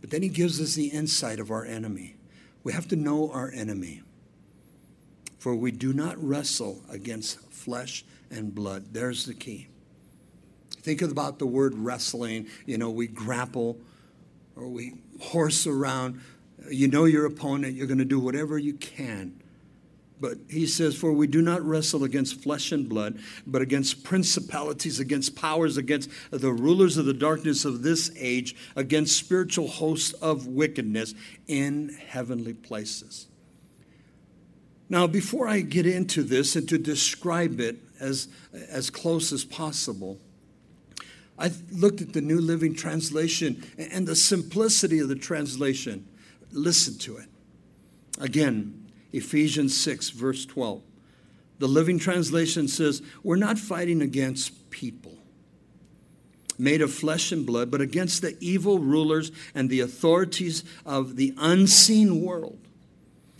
[0.00, 2.16] But then he gives us the insight of our enemy.
[2.64, 4.00] We have to know our enemy.
[5.38, 8.94] For we do not wrestle against flesh and blood.
[8.94, 9.68] There's the key.
[10.80, 12.46] Think about the word wrestling.
[12.64, 13.76] You know, we grapple
[14.56, 16.22] or we horse around.
[16.70, 19.37] You know your opponent, you're going to do whatever you can.
[20.20, 24.98] But he says, For we do not wrestle against flesh and blood, but against principalities,
[24.98, 30.46] against powers, against the rulers of the darkness of this age, against spiritual hosts of
[30.46, 31.14] wickedness
[31.46, 33.28] in heavenly places.
[34.88, 40.18] Now, before I get into this and to describe it as, as close as possible,
[41.38, 46.08] I looked at the New Living Translation and the simplicity of the translation.
[46.50, 47.28] Listen to it.
[48.18, 50.82] Again, Ephesians 6, verse 12.
[51.58, 55.14] The Living Translation says, We're not fighting against people
[56.60, 61.32] made of flesh and blood, but against the evil rulers and the authorities of the
[61.38, 62.58] unseen world,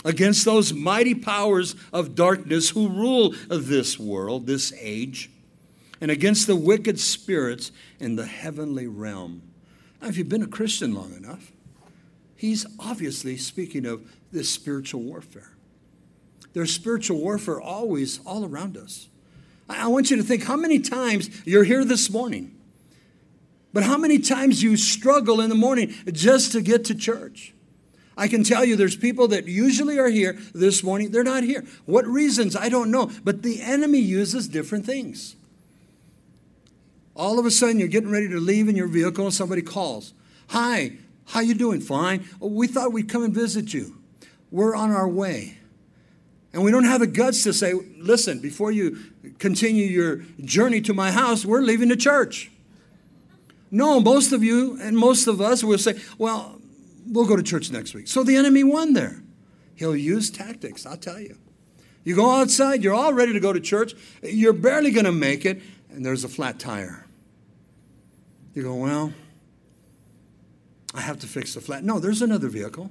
[0.04, 5.30] against those mighty powers of darkness who rule this world, this age
[6.00, 9.42] and against the wicked spirits in the heavenly realm.
[10.00, 11.52] Now, if you've been a Christian long enough,
[12.36, 15.50] he's obviously speaking of this spiritual warfare.
[16.52, 19.08] There's spiritual warfare always all around us.
[19.68, 22.56] I want you to think how many times you're here this morning,
[23.72, 27.52] but how many times you struggle in the morning just to get to church.
[28.16, 31.64] I can tell you there's people that usually are here this morning, they're not here.
[31.84, 32.56] What reasons?
[32.56, 35.36] I don't know, but the enemy uses different things.
[37.14, 40.14] All of a sudden, you're getting ready to leave in your vehicle, and somebody calls.
[40.48, 40.92] Hi,
[41.26, 41.80] how you doing?
[41.80, 42.24] Fine.
[42.40, 43.98] We thought we'd come and visit you.
[44.50, 45.57] We're on our way.
[46.52, 48.98] And we don't have the guts to say, listen, before you
[49.38, 52.50] continue your journey to my house, we're leaving the church.
[53.70, 56.58] No, most of you and most of us will say, well,
[57.06, 58.08] we'll go to church next week.
[58.08, 59.22] So the enemy won there.
[59.74, 61.36] He'll use tactics, I'll tell you.
[62.02, 65.44] You go outside, you're all ready to go to church, you're barely going to make
[65.44, 67.04] it, and there's a flat tire.
[68.54, 69.12] You go, well,
[70.94, 71.84] I have to fix the flat.
[71.84, 72.90] No, there's another vehicle.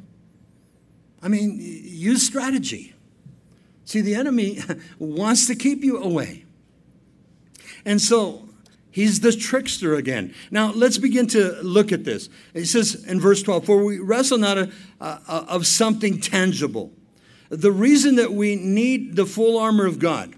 [1.21, 2.93] I mean, use strategy.
[3.87, 4.59] See, the enemy
[4.99, 6.45] wants to keep you away.
[7.85, 8.47] And so
[8.91, 10.35] he's the trickster again.
[10.51, 12.29] Now, let's begin to look at this.
[12.53, 16.91] He says in verse 12, For we wrestle not a, a, a, of something tangible.
[17.49, 20.35] The reason that we need the full armor of God,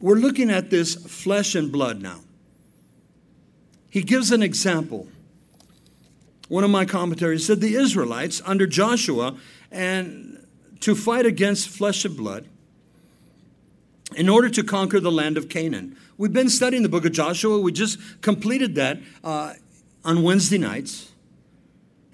[0.00, 2.20] we're looking at this flesh and blood now
[3.92, 5.06] he gives an example.
[6.48, 9.36] One of my commentaries said the Israelites under Joshua
[9.70, 10.41] and
[10.82, 12.46] to fight against flesh and blood
[14.16, 15.96] in order to conquer the land of Canaan.
[16.18, 17.58] We've been studying the book of Joshua.
[17.60, 19.54] We just completed that uh,
[20.04, 21.10] on Wednesday nights.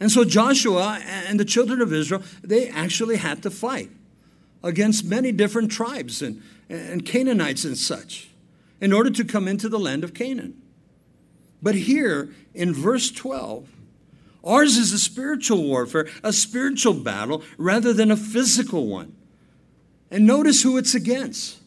[0.01, 3.91] And so Joshua and the children of Israel, they actually had to fight
[4.63, 8.31] against many different tribes and, and Canaanites and such
[8.81, 10.61] in order to come into the land of Canaan.
[11.61, 13.69] But here in verse 12,
[14.45, 19.15] ours is a spiritual warfare, a spiritual battle, rather than a physical one.
[20.11, 21.59] And notice who it's against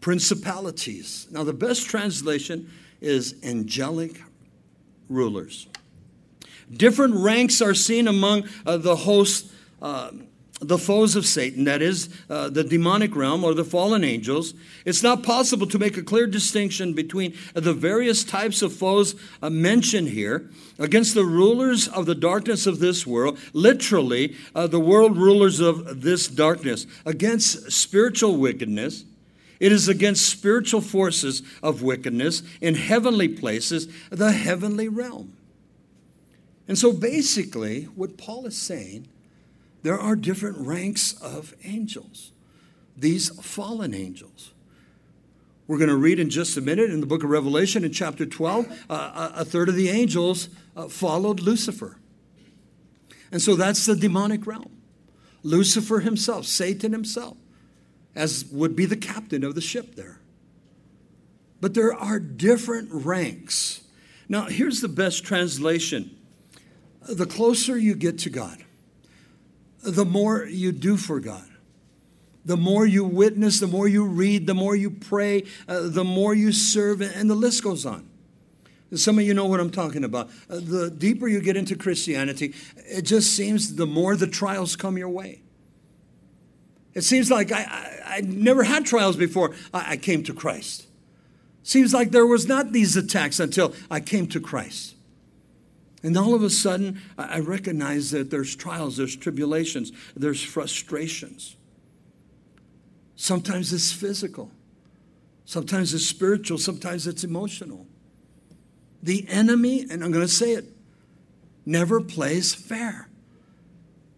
[0.00, 1.26] principalities.
[1.30, 4.20] Now, the best translation is angelic
[5.08, 5.66] rulers.
[6.72, 9.52] Different ranks are seen among uh, the host,
[9.82, 10.10] uh,
[10.60, 14.54] the foes of Satan, that is, uh, the demonic realm or the fallen angels.
[14.84, 19.50] It's not possible to make a clear distinction between the various types of foes uh,
[19.50, 25.16] mentioned here against the rulers of the darkness of this world, literally, uh, the world
[25.16, 29.04] rulers of this darkness, against spiritual wickedness
[29.60, 35.36] it is against spiritual forces of wickedness in heavenly places, the heavenly realm.
[36.66, 39.06] And so basically, what Paul is saying,
[39.82, 42.32] there are different ranks of angels,
[42.96, 44.52] these fallen angels.
[45.66, 48.26] We're going to read in just a minute in the book of Revelation in chapter
[48.26, 51.96] 12, uh, a third of the angels uh, followed Lucifer.
[53.30, 54.82] And so that's the demonic realm.
[55.42, 57.36] Lucifer himself, Satan himself
[58.14, 60.20] as would be the captain of the ship there.
[61.60, 63.82] But there are different ranks.
[64.28, 66.16] Now, here's the best translation
[67.08, 68.62] the closer you get to God,
[69.82, 71.46] the more you do for God.
[72.44, 76.34] The more you witness, the more you read, the more you pray, uh, the more
[76.34, 78.08] you serve, and the list goes on.
[78.94, 80.30] Some of you know what I'm talking about.
[80.48, 84.98] Uh, the deeper you get into Christianity, it just seems the more the trials come
[84.98, 85.42] your way.
[86.94, 90.86] It seems like I, I, I never had trials before I, I came to Christ.
[91.62, 94.96] Seems like there was not these attacks until I came to Christ.
[96.02, 101.56] And all of a sudden, I recognize that there's trials, there's tribulations, there's frustrations.
[103.16, 104.50] Sometimes it's physical,
[105.44, 107.86] sometimes it's spiritual, sometimes it's emotional.
[109.02, 110.64] The enemy, and I'm going to say it,
[111.66, 113.08] never plays fair.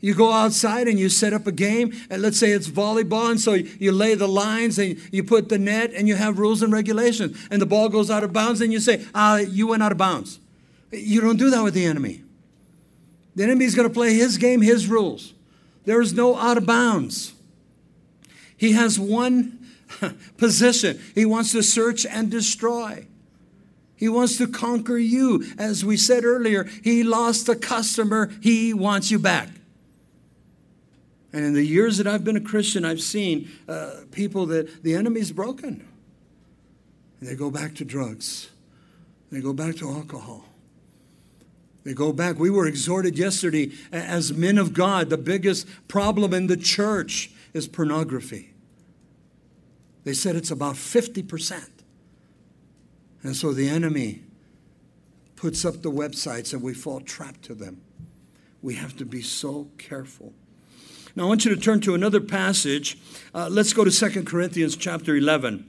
[0.01, 3.41] You go outside and you set up a game, and let's say it's volleyball, and
[3.41, 6.73] so you lay the lines and you put the net and you have rules and
[6.73, 9.93] regulations, and the ball goes out of bounds, and you say, ah, you went out
[9.93, 10.41] of bounds.
[10.93, 12.23] You don't do that with the enemy.
[13.35, 15.33] The enemy is going to play his game, his rules.
[15.85, 17.33] There is no out of bounds.
[18.57, 19.67] He has one
[20.37, 21.01] position.
[21.15, 23.07] He wants to search and destroy.
[23.97, 25.45] He wants to conquer you.
[25.59, 29.49] As we said earlier, he lost a customer, he wants you back.
[31.33, 34.95] And in the years that I've been a Christian, I've seen uh, people that the
[34.95, 35.89] enemy's broken.
[37.21, 38.51] And they go back to drugs,
[39.31, 40.45] they go back to alcohol.
[41.85, 42.39] They go back.
[42.39, 47.67] We were exhorted yesterday as men of God, the biggest problem in the church is
[47.67, 48.53] pornography.
[50.05, 51.69] They said it's about 50%.
[53.23, 54.23] And so the enemy
[55.37, 57.81] puts up the websites and we fall trapped to them.
[58.63, 60.33] We have to be so careful.
[61.15, 62.97] Now I want you to turn to another passage.
[63.35, 65.69] Uh, let's go to 2 Corinthians chapter 11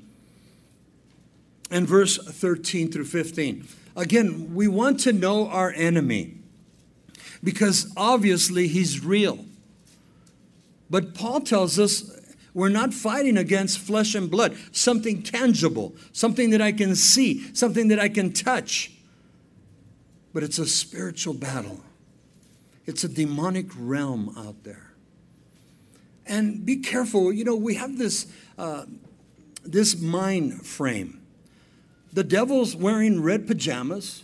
[1.70, 3.68] and verse 13 through 15.
[3.96, 6.36] Again, we want to know our enemy
[7.44, 9.46] because obviously he's real.
[10.90, 12.12] But Paul tells us
[12.54, 17.88] we're not fighting against flesh and blood, something tangible, something that I can see, something
[17.88, 18.92] that I can touch.
[20.34, 21.82] But it's a spiritual battle,
[22.86, 24.94] it's a demonic realm out there.
[26.26, 27.34] And be careful.
[27.34, 28.28] You know, we have this,
[28.58, 28.86] uh,
[29.66, 31.23] this mind frame.
[32.14, 34.24] The devil's wearing red pajamas.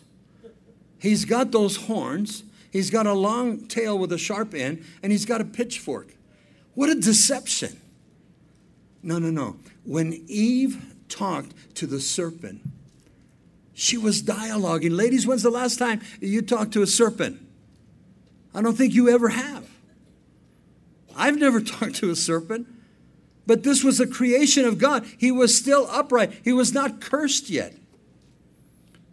[0.99, 2.43] He's got those horns.
[2.71, 6.15] He's got a long tail with a sharp end, and he's got a pitchfork.
[6.75, 7.79] What a deception.
[9.01, 9.57] No, no, no.
[9.85, 12.61] When Eve talked to the serpent,
[13.73, 14.95] she was dialoguing.
[14.95, 17.41] Ladies, when's the last time you talked to a serpent?
[18.53, 19.67] I don't think you ever have.
[21.15, 22.67] I've never talked to a serpent,
[23.47, 25.07] but this was a creation of God.
[25.17, 27.73] He was still upright, he was not cursed yet.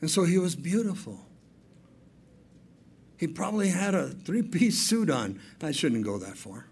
[0.06, 1.18] And so he was beautiful.
[3.16, 5.40] He probably had a three piece suit on.
[5.60, 6.68] I shouldn't go that far.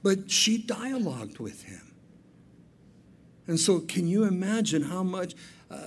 [0.00, 1.92] But she dialogued with him.
[3.48, 5.34] And so, can you imagine how much
[5.68, 5.78] uh,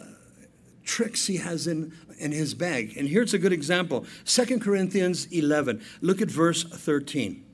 [0.84, 2.97] tricks he has in, in his bag?
[2.97, 5.82] And here's a good example 2 Corinthians 11.
[6.01, 7.45] Look at verse 13.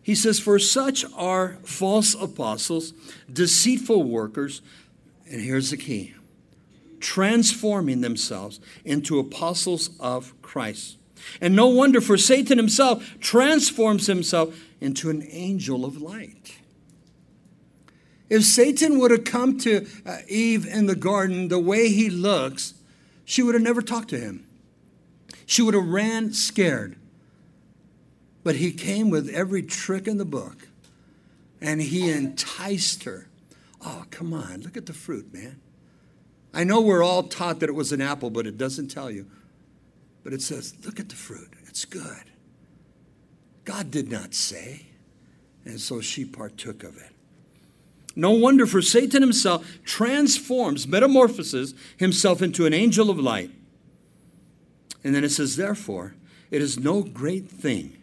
[0.00, 2.94] He says, For such are false apostles,
[3.30, 4.62] deceitful workers,
[5.30, 6.14] and here's the key
[7.02, 10.96] transforming themselves into apostles of Christ.
[11.40, 16.56] And no wonder, for Satan himself transforms himself into an angel of light.
[18.30, 22.74] If Satan would have come to uh, Eve in the garden the way he looks,
[23.24, 24.46] she would have never talked to him.
[25.44, 26.96] She would have ran scared.
[28.42, 30.68] But he came with every trick in the book
[31.60, 33.28] and he enticed her.
[33.84, 35.61] Oh, come on, look at the fruit, man.
[36.54, 39.26] I know we're all taught that it was an apple, but it doesn't tell you.
[40.22, 42.24] But it says, look at the fruit, it's good.
[43.64, 44.86] God did not say.
[45.64, 47.10] And so she partook of it.
[48.14, 53.50] No wonder, for Satan himself transforms, metamorphoses himself into an angel of light.
[55.04, 56.14] And then it says, therefore,
[56.50, 58.01] it is no great thing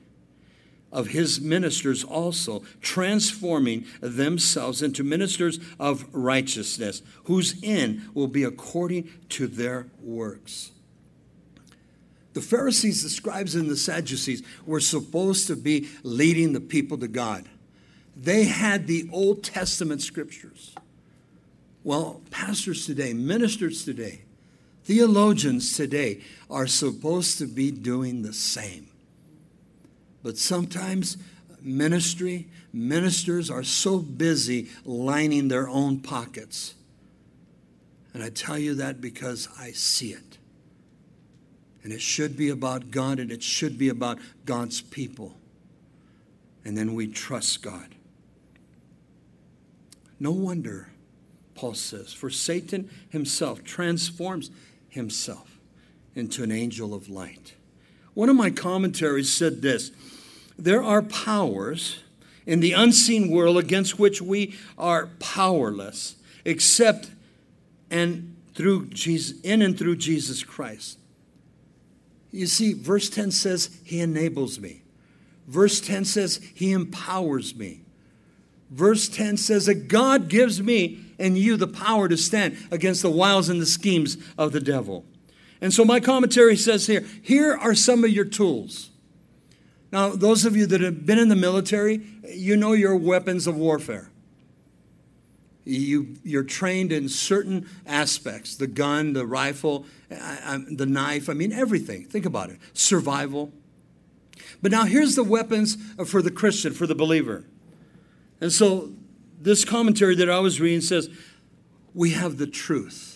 [0.91, 9.09] of his ministers also, transforming themselves into ministers of righteousness, whose end will be according
[9.29, 10.71] to their works.
[12.33, 17.07] The Pharisees, the scribes, and the Sadducees were supposed to be leading the people to
[17.07, 17.45] God.
[18.15, 20.75] They had the Old Testament scriptures.
[21.83, 24.23] Well, pastors today, ministers today,
[24.83, 28.88] theologians today are supposed to be doing the same.
[30.23, 31.17] But sometimes
[31.61, 36.75] ministry, ministers are so busy lining their own pockets.
[38.13, 40.37] And I tell you that because I see it.
[41.83, 45.35] And it should be about God and it should be about God's people.
[46.65, 47.95] And then we trust God.
[50.19, 50.89] No wonder,
[51.55, 54.51] Paul says, for Satan himself transforms
[54.89, 55.59] himself
[56.15, 57.53] into an angel of light.
[58.19, 59.91] One of my commentaries said this
[60.57, 62.03] There are powers
[62.45, 67.11] in the unseen world against which we are powerless, except
[67.89, 70.99] and through Jesus, in and through Jesus Christ.
[72.29, 74.81] You see, verse 10 says, He enables me.
[75.47, 77.83] Verse 10 says, He empowers me.
[78.69, 83.09] Verse 10 says that God gives me and you the power to stand against the
[83.09, 85.05] wiles and the schemes of the devil.
[85.61, 88.89] And so my commentary says here here are some of your tools.
[89.91, 93.57] Now, those of you that have been in the military, you know your weapons of
[93.57, 94.11] warfare.
[95.65, 102.05] You, you're trained in certain aspects the gun, the rifle, the knife, I mean, everything.
[102.05, 103.51] Think about it survival.
[104.61, 107.45] But now here's the weapons for the Christian, for the believer.
[108.41, 108.93] And so
[109.39, 111.09] this commentary that I was reading says,
[111.93, 113.08] we have the truth.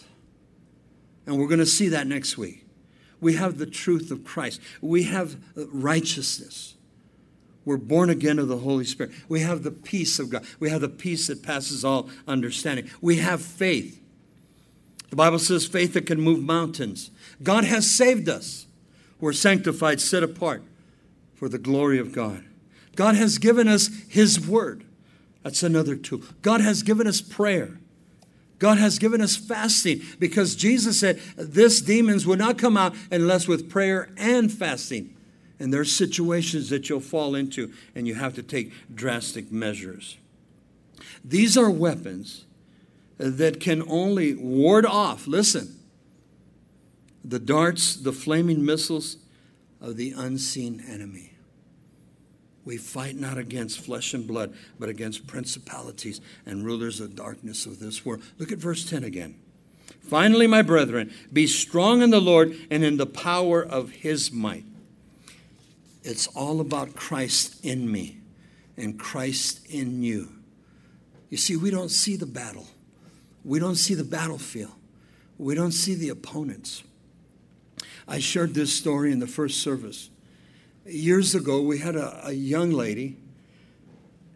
[1.25, 2.65] And we're going to see that next week.
[3.21, 4.59] We have the truth of Christ.
[4.81, 6.75] We have righteousness.
[7.65, 9.13] We're born again of the Holy Spirit.
[9.29, 10.45] We have the peace of God.
[10.59, 12.89] We have the peace that passes all understanding.
[12.99, 14.01] We have faith.
[15.09, 17.11] The Bible says faith that can move mountains.
[17.41, 18.65] God has saved us.
[19.19, 20.63] We're sanctified, set apart
[21.35, 22.43] for the glory of God.
[22.95, 24.83] God has given us His Word.
[25.43, 26.21] That's another tool.
[26.41, 27.79] God has given us prayer.
[28.59, 33.47] God has given us fasting because Jesus said this demons will not come out unless
[33.47, 35.15] with prayer and fasting.
[35.59, 40.17] And there are situations that you'll fall into and you have to take drastic measures.
[41.23, 42.45] These are weapons
[43.17, 45.79] that can only ward off, listen,
[47.23, 49.17] the darts, the flaming missiles
[49.79, 51.32] of the unseen enemy.
[52.65, 57.79] We fight not against flesh and blood, but against principalities and rulers of darkness of
[57.79, 58.23] this world.
[58.37, 59.35] Look at verse 10 again.
[59.99, 64.65] Finally, my brethren, be strong in the Lord and in the power of his might.
[66.03, 68.17] It's all about Christ in me
[68.77, 70.29] and Christ in you.
[71.29, 72.67] You see, we don't see the battle,
[73.43, 74.73] we don't see the battlefield,
[75.37, 76.83] we don't see the opponents.
[78.07, 80.09] I shared this story in the first service
[80.85, 83.17] years ago, we had a, a young lady,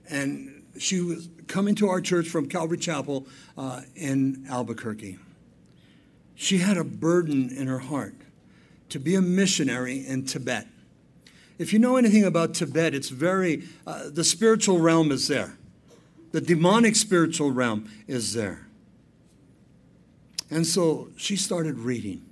[0.09, 3.27] and she was coming to our church from Calvary Chapel
[3.57, 5.17] uh, in Albuquerque.
[6.35, 8.15] She had a burden in her heart
[8.89, 10.67] to be a missionary in Tibet.
[11.57, 15.57] If you know anything about Tibet, it's very, uh, the spiritual realm is there.
[16.31, 18.67] The demonic spiritual realm is there.
[20.49, 22.23] And so she started reading.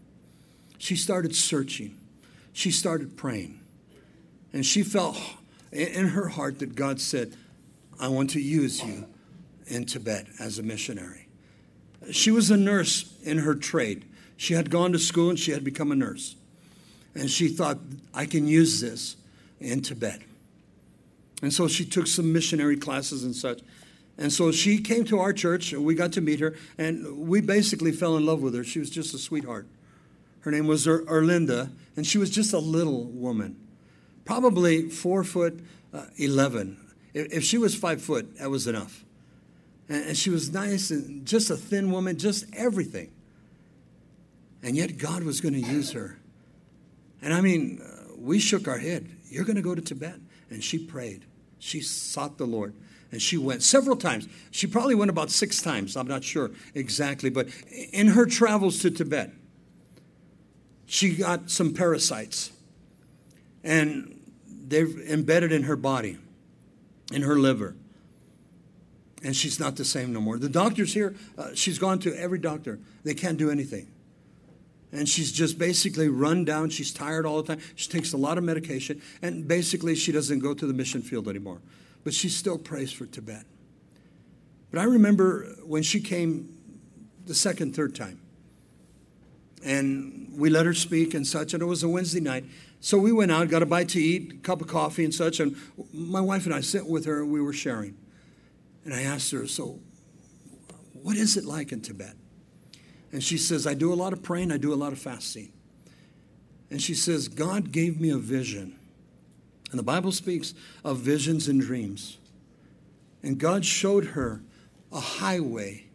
[0.77, 1.97] She started searching.
[2.53, 3.59] She started praying.
[4.55, 5.17] And she felt
[5.73, 7.35] in her heart that God said,
[7.99, 9.05] I want to use you
[9.67, 11.27] in Tibet as a missionary.
[12.11, 14.05] She was a nurse in her trade.
[14.37, 16.37] She had gone to school and she had become a nurse.
[17.13, 17.79] And she thought,
[18.13, 19.17] I can use this
[19.59, 20.21] in Tibet.
[21.41, 23.59] And so she took some missionary classes and such.
[24.17, 27.41] And so she came to our church, and we got to meet her, and we
[27.41, 28.63] basically fell in love with her.
[28.63, 29.67] She was just a sweetheart.
[30.41, 33.57] Her name was er- Erlinda, and she was just a little woman
[34.25, 35.63] probably four foot
[35.93, 36.77] uh, 11.
[37.13, 39.05] If, if, she was five foot, that was enough.
[39.87, 43.11] And, and she was nice and just a thin woman, just everything.
[44.61, 46.17] And yet God was going to use her.
[47.21, 49.09] And I mean, uh, we shook our head.
[49.29, 50.19] You're going to go to Tibet.
[50.49, 51.25] And she prayed.
[51.59, 52.73] She sought the Lord.
[53.11, 54.27] And she went several times.
[54.51, 55.95] She probably went about six times.
[55.95, 57.29] I'm not sure exactly.
[57.29, 57.47] But
[57.93, 59.31] in her travels to Tibet,
[60.85, 62.51] she got some parasites.
[63.63, 64.14] And
[64.67, 66.17] they've embedded in her body,
[67.11, 67.75] in her liver.
[69.23, 70.37] And she's not the same no more.
[70.37, 72.79] The doctors here, uh, she's gone to every doctor.
[73.03, 73.87] They can't do anything.
[74.91, 76.69] And she's just basically run down.
[76.69, 77.63] She's tired all the time.
[77.75, 79.01] She takes a lot of medication.
[79.21, 81.59] And basically, she doesn't go to the mission field anymore.
[82.03, 83.45] But she still prays for Tibet.
[84.71, 86.55] But I remember when she came
[87.25, 88.21] the second, third time.
[89.63, 91.53] And we let her speak and such.
[91.53, 92.45] And it was a Wednesday night.
[92.85, 95.39] So we went out, got a bite to eat, a cup of coffee and such.
[95.39, 95.55] And
[95.91, 97.97] my wife and I sat with her and we were sharing.
[98.83, 99.79] And I asked her, So,
[100.93, 102.13] what is it like in Tibet?
[103.11, 105.51] And she says, I do a lot of praying, I do a lot of fasting.
[106.69, 108.77] And she says, God gave me a vision.
[109.71, 112.19] And the Bible speaks of visions and dreams.
[113.23, 114.43] And God showed her
[114.91, 115.87] a highway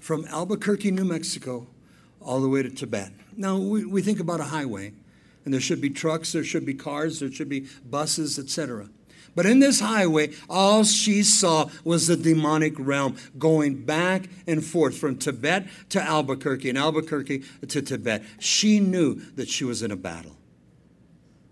[0.00, 1.66] from Albuquerque, New Mexico,
[2.22, 3.12] all the way to Tibet.
[3.36, 4.94] Now, we, we think about a highway,
[5.44, 8.88] and there should be trucks, there should be cars, there should be buses, etc.
[9.34, 14.98] But in this highway, all she saw was the demonic realm going back and forth
[14.98, 18.24] from Tibet to Albuquerque and Albuquerque to Tibet.
[18.40, 20.36] She knew that she was in a battle.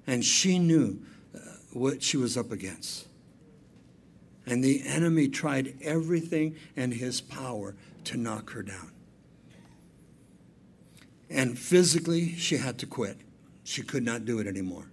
[0.05, 1.01] And she knew
[1.34, 1.39] uh,
[1.72, 3.07] what she was up against.
[4.47, 8.93] And the enemy tried everything in his power to knock her down.
[11.28, 13.18] And physically, she had to quit.
[13.66, 14.86] She could not do it anymore.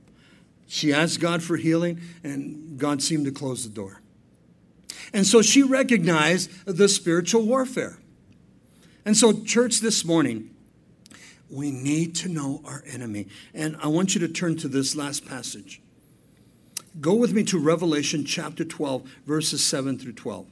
[0.67, 4.01] She asked God for healing, and God seemed to close the door.
[5.13, 7.99] And so she recognized the spiritual warfare.
[9.05, 10.49] And so, church, this morning,
[11.51, 13.27] we need to know our enemy.
[13.53, 15.79] And I want you to turn to this last passage.
[16.99, 20.47] Go with me to Revelation chapter 12, verses 7 through 12.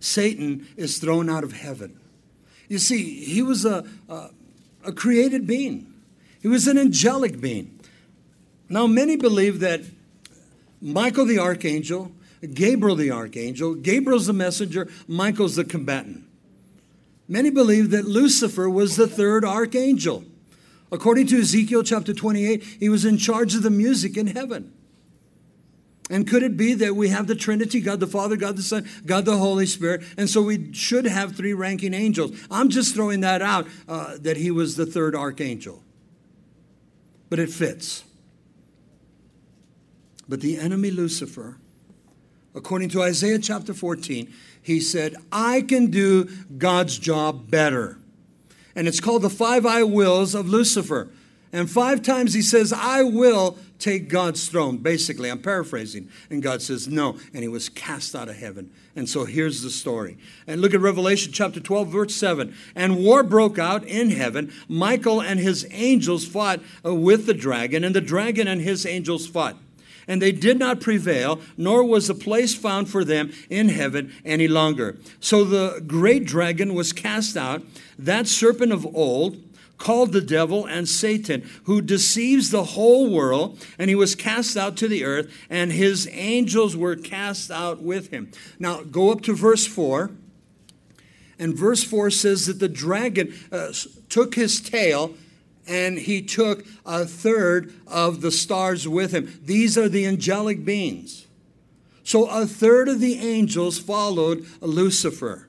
[0.00, 2.00] Satan is thrown out of heaven.
[2.68, 4.30] You see, he was a, a,
[4.86, 5.91] a created being,
[6.42, 7.78] he was an angelic being.
[8.68, 9.82] Now, many believe that
[10.80, 12.10] Michael the archangel,
[12.52, 16.24] Gabriel the archangel, Gabriel's the messenger, Michael's the combatant.
[17.28, 20.24] Many believe that Lucifer was the third archangel.
[20.90, 24.72] According to Ezekiel chapter 28, he was in charge of the music in heaven.
[26.10, 28.86] And could it be that we have the Trinity, God the Father, God the Son,
[29.06, 32.38] God the Holy Spirit, and so we should have three ranking angels?
[32.50, 35.81] I'm just throwing that out uh, that he was the third archangel.
[37.32, 38.04] But it fits.
[40.28, 41.56] But the enemy Lucifer,
[42.54, 44.30] according to Isaiah chapter 14,
[44.60, 46.28] he said, I can do
[46.58, 47.96] God's job better.
[48.76, 51.08] And it's called the five I wills of Lucifer.
[51.54, 54.78] And five times he says, I will take God's throne.
[54.78, 56.08] Basically, I'm paraphrasing.
[56.30, 57.18] And God says, No.
[57.34, 58.70] And he was cast out of heaven.
[58.94, 60.16] And so here's the story.
[60.46, 62.54] And look at Revelation chapter 12, verse 7.
[62.74, 64.52] And war broke out in heaven.
[64.68, 69.26] Michael and his angels fought uh, with the dragon, and the dragon and his angels
[69.26, 69.56] fought
[70.08, 74.48] and they did not prevail, nor was a place found for them in heaven any
[74.48, 74.98] longer.
[75.20, 77.62] So the great dragon was cast out,
[77.98, 79.40] that serpent of old,
[79.82, 84.76] called the devil and Satan, who deceives the whole world, and he was cast out
[84.76, 88.30] to the earth, and his angels were cast out with him.
[88.60, 90.12] Now, go up to verse 4.
[91.36, 93.72] And verse 4 says that the dragon uh,
[94.08, 95.14] took his tail
[95.66, 99.40] and he took a third of the stars with him.
[99.42, 101.26] These are the angelic beings.
[102.04, 105.48] So a third of the angels followed Lucifer.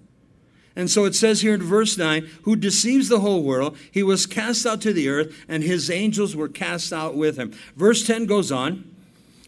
[0.76, 4.26] And so it says here in verse 9, who deceives the whole world, he was
[4.26, 7.54] cast out to the earth, and his angels were cast out with him.
[7.76, 8.90] Verse 10 goes on.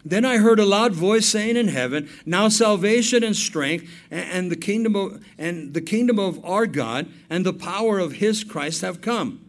[0.04, 4.56] Then I heard a loud voice saying in heaven, Now salvation and strength and the
[4.56, 9.00] kingdom of and the kingdom of our God and the power of his Christ have
[9.00, 9.44] come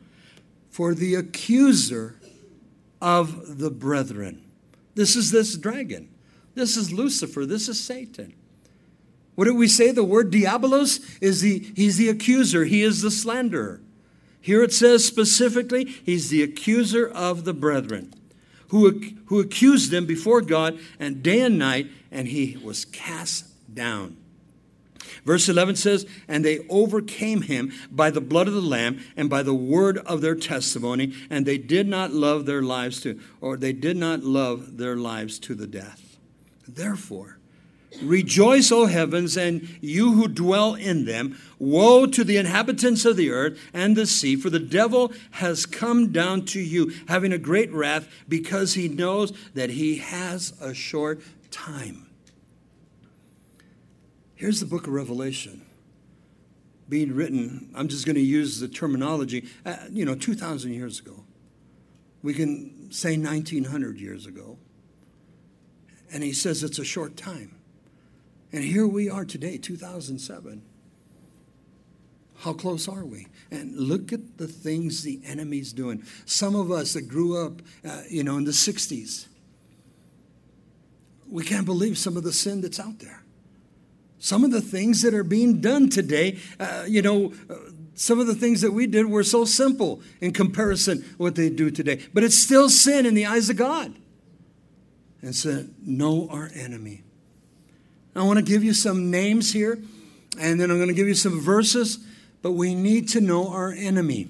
[0.72, 2.20] for the accuser
[3.00, 4.44] of the brethren.
[4.96, 6.10] This is this dragon.
[6.56, 7.46] This is Lucifer.
[7.46, 8.34] This is Satan.
[9.38, 9.92] What did we say?
[9.92, 12.66] The word diabolos is the he's the accuser.
[12.66, 13.82] He is the slanderer.
[14.42, 18.16] Here it says specifically, he's the accuser of the brethren,
[18.70, 24.18] who, who accused them before God and day and night, and he was cast down.
[25.24, 29.44] Verse 11 says, And they overcame him by the blood of the Lamb and by
[29.44, 33.74] the word of their testimony, and they did not love their lives to, or they
[33.74, 36.18] did not love their lives to the death.
[36.68, 37.37] Therefore,
[38.02, 41.40] Rejoice, O heavens, and you who dwell in them.
[41.58, 46.12] Woe to the inhabitants of the earth and the sea, for the devil has come
[46.12, 51.22] down to you, having a great wrath, because he knows that he has a short
[51.50, 52.08] time.
[54.36, 55.66] Here's the book of Revelation
[56.90, 57.70] being written.
[57.76, 61.24] I'm just going to use the terminology, uh, you know, 2,000 years ago.
[62.22, 64.58] We can say 1900 years ago.
[66.14, 67.57] And he says it's a short time.
[68.52, 70.62] And here we are today, 2007.
[72.40, 73.28] How close are we?
[73.50, 76.04] And look at the things the enemy's doing.
[76.26, 79.28] Some of us that grew up, uh, you know, in the 60s,
[81.30, 83.24] we can't believe some of the sin that's out there.
[84.20, 87.56] Some of the things that are being done today, uh, you know, uh,
[87.96, 91.72] some of the things that we did were so simple in comparison what they do
[91.72, 92.06] today.
[92.14, 93.96] But it's still sin in the eyes of God.
[95.22, 97.04] And so know our enemy.
[98.18, 99.80] I want to give you some names here,
[100.40, 102.00] and then I'm going to give you some verses
[102.42, 104.30] but we need to know our enemy.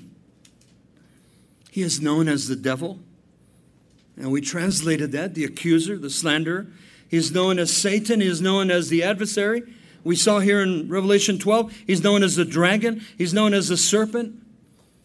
[1.70, 3.00] He is known as the devil.
[4.16, 6.68] And we translated that the accuser, the slanderer.
[7.08, 8.22] He's known as Satan.
[8.22, 9.62] He is known as the adversary.
[10.04, 13.06] We saw here in Revelation 12, he's known as the dragon.
[13.18, 14.42] He's known as the serpent.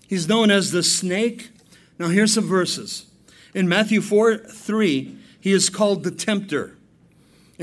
[0.08, 1.50] He's known as the snake.
[1.98, 3.06] Now, here's some verses.
[3.52, 6.78] In Matthew 4 3, he is called the tempter.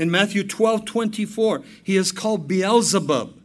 [0.00, 3.38] In Matthew 12 24, he is called Beelzebub.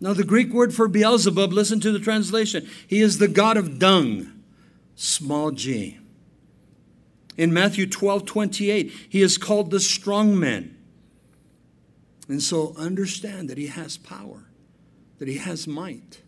[0.00, 2.66] Now, the Greek word for Beelzebub, listen to the translation.
[2.86, 4.32] He is the God of dung,
[4.94, 5.98] small g.
[7.36, 10.74] In Matthew 12 28, he is called the strong man.
[12.28, 14.44] And so understand that he has power,
[15.18, 16.22] that he has might.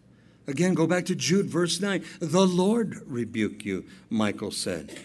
[0.46, 2.04] Again, go back to Jude, verse 9.
[2.18, 4.98] The Lord rebuke you, Michael said.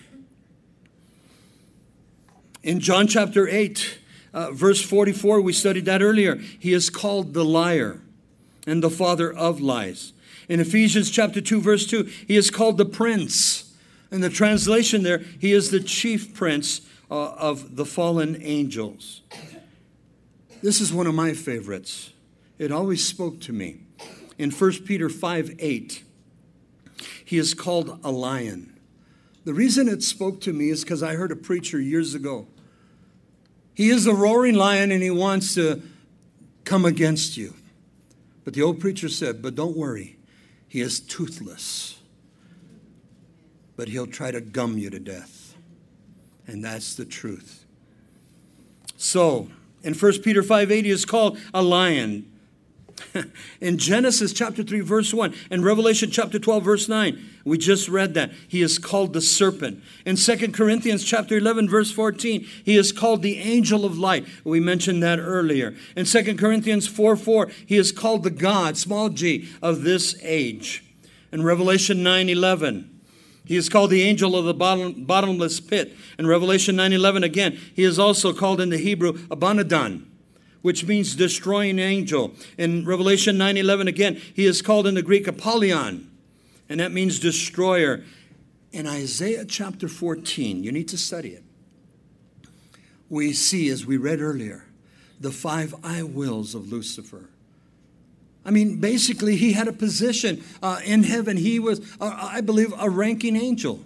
[2.63, 3.99] In John chapter 8,
[4.35, 6.35] uh, verse 44, we studied that earlier.
[6.35, 8.01] He is called the liar
[8.67, 10.11] and the father of lies.
[10.49, 13.73] In Ephesians chapter 2 verse 2, he is called the prince.
[14.11, 19.21] In the translation there, he is the chief prince uh, of the fallen angels.
[20.61, 22.11] This is one of my favorites.
[22.59, 23.83] It always spoke to me.
[24.37, 26.03] In 1 Peter 5 8,
[27.23, 28.77] he is called a lion.
[29.45, 32.47] The reason it spoke to me is because I heard a preacher years ago.
[33.75, 35.81] He is a roaring lion and he wants to
[36.63, 37.53] come against you.
[38.43, 40.17] But the old preacher said, But don't worry,
[40.67, 41.99] he is toothless,
[43.75, 45.55] but he'll try to gum you to death.
[46.47, 47.65] And that's the truth.
[48.97, 49.49] So,
[49.83, 52.31] in 1 Peter 5:8 he is called a lion.
[53.61, 58.15] in Genesis chapter 3 verse 1 and Revelation chapter 12 verse 9 we just read
[58.15, 58.31] that.
[58.47, 59.83] He is called the serpent.
[60.03, 64.25] In 2 Corinthians chapter 11 verse 14 he is called the angel of light.
[64.43, 65.75] We mentioned that earlier.
[65.95, 70.83] In 2 Corinthians 4 4 he is called the God small g of this age.
[71.31, 72.95] In Revelation 9 11
[73.45, 75.95] he is called the angel of the bottom, bottomless pit.
[76.17, 80.07] In Revelation 9:11 again, he is also called in the Hebrew Abaddon
[80.65, 82.33] which means destroying angel.
[82.57, 86.09] In Revelation 9:11 again, he is called in the Greek Apollyon,
[86.67, 88.03] and that means destroyer.
[88.71, 91.43] In Isaiah chapter 14, you need to study it.
[93.09, 94.65] We see, as we read earlier,
[95.19, 97.29] the five I wills of Lucifer.
[98.43, 101.37] I mean, basically, he had a position uh, in heaven.
[101.37, 103.81] He was, uh, I believe, a ranking angel.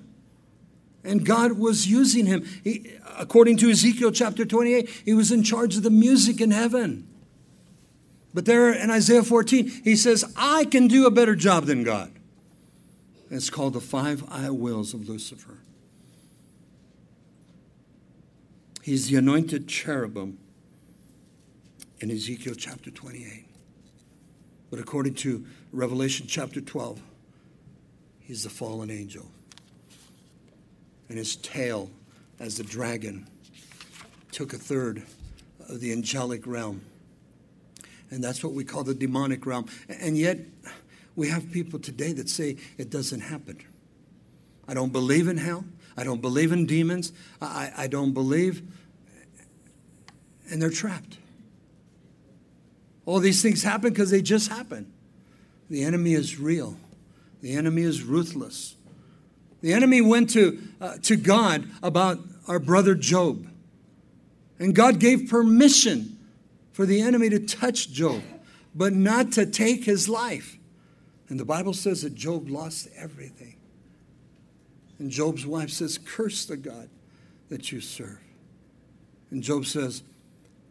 [1.04, 2.46] And God was using him.
[2.64, 7.08] He, according to Ezekiel chapter 28, he was in charge of the music in heaven.
[8.34, 12.12] But there in Isaiah 14, he says, I can do a better job than God.
[13.30, 15.60] And it's called the five I wills of Lucifer.
[18.82, 20.38] He's the anointed cherubim
[22.00, 23.46] in Ezekiel chapter 28.
[24.70, 27.02] But according to Revelation chapter 12,
[28.20, 29.32] he's the fallen angel
[31.10, 31.90] and his tail
[32.40, 33.28] as the dragon
[34.32, 35.04] took a third
[35.68, 36.82] of the angelic realm.
[38.12, 39.68] And that's what we call the demonic realm.
[39.88, 40.40] And yet,
[41.16, 43.60] we have people today that say it doesn't happen.
[44.68, 45.66] I don't believe in hell.
[45.98, 47.12] I don't believe in demons.
[47.42, 48.62] I, I don't believe.
[50.50, 51.18] And they're trapped.
[53.06, 54.92] All these things happen because they just happen.
[55.70, 56.78] The enemy is real,
[57.42, 58.76] the enemy is ruthless.
[59.62, 63.48] The enemy went to, uh, to God about our brother Job.
[64.58, 66.18] And God gave permission
[66.72, 68.22] for the enemy to touch Job,
[68.74, 70.58] but not to take his life.
[71.30, 73.56] And the Bible says that Job lost everything.
[74.98, 76.90] And Job's wife says, Curse the God
[77.50, 78.20] that you serve.
[79.32, 80.04] And Job says,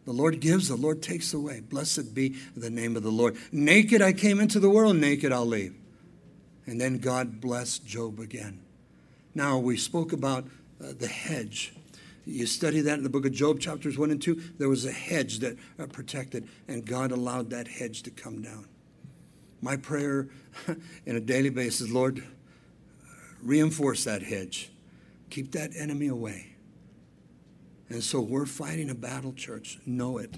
[0.05, 1.61] The Lord gives, the Lord takes away.
[1.61, 3.37] Blessed be the name of the Lord.
[3.51, 5.75] Naked I came into the world, naked I'll leave.
[6.65, 8.61] And then God blessed Job again.
[9.35, 10.45] Now, we spoke about
[10.83, 11.73] uh, the hedge.
[12.25, 14.35] You study that in the book of Job, chapters 1 and 2.
[14.57, 18.67] There was a hedge that uh, protected, and God allowed that hedge to come down.
[19.61, 20.29] My prayer
[21.05, 22.23] in a daily basis, Lord,
[23.41, 24.71] reinforce that hedge,
[25.29, 26.53] keep that enemy away.
[27.89, 29.79] And so we're fighting a battle, church.
[29.85, 30.37] Know it.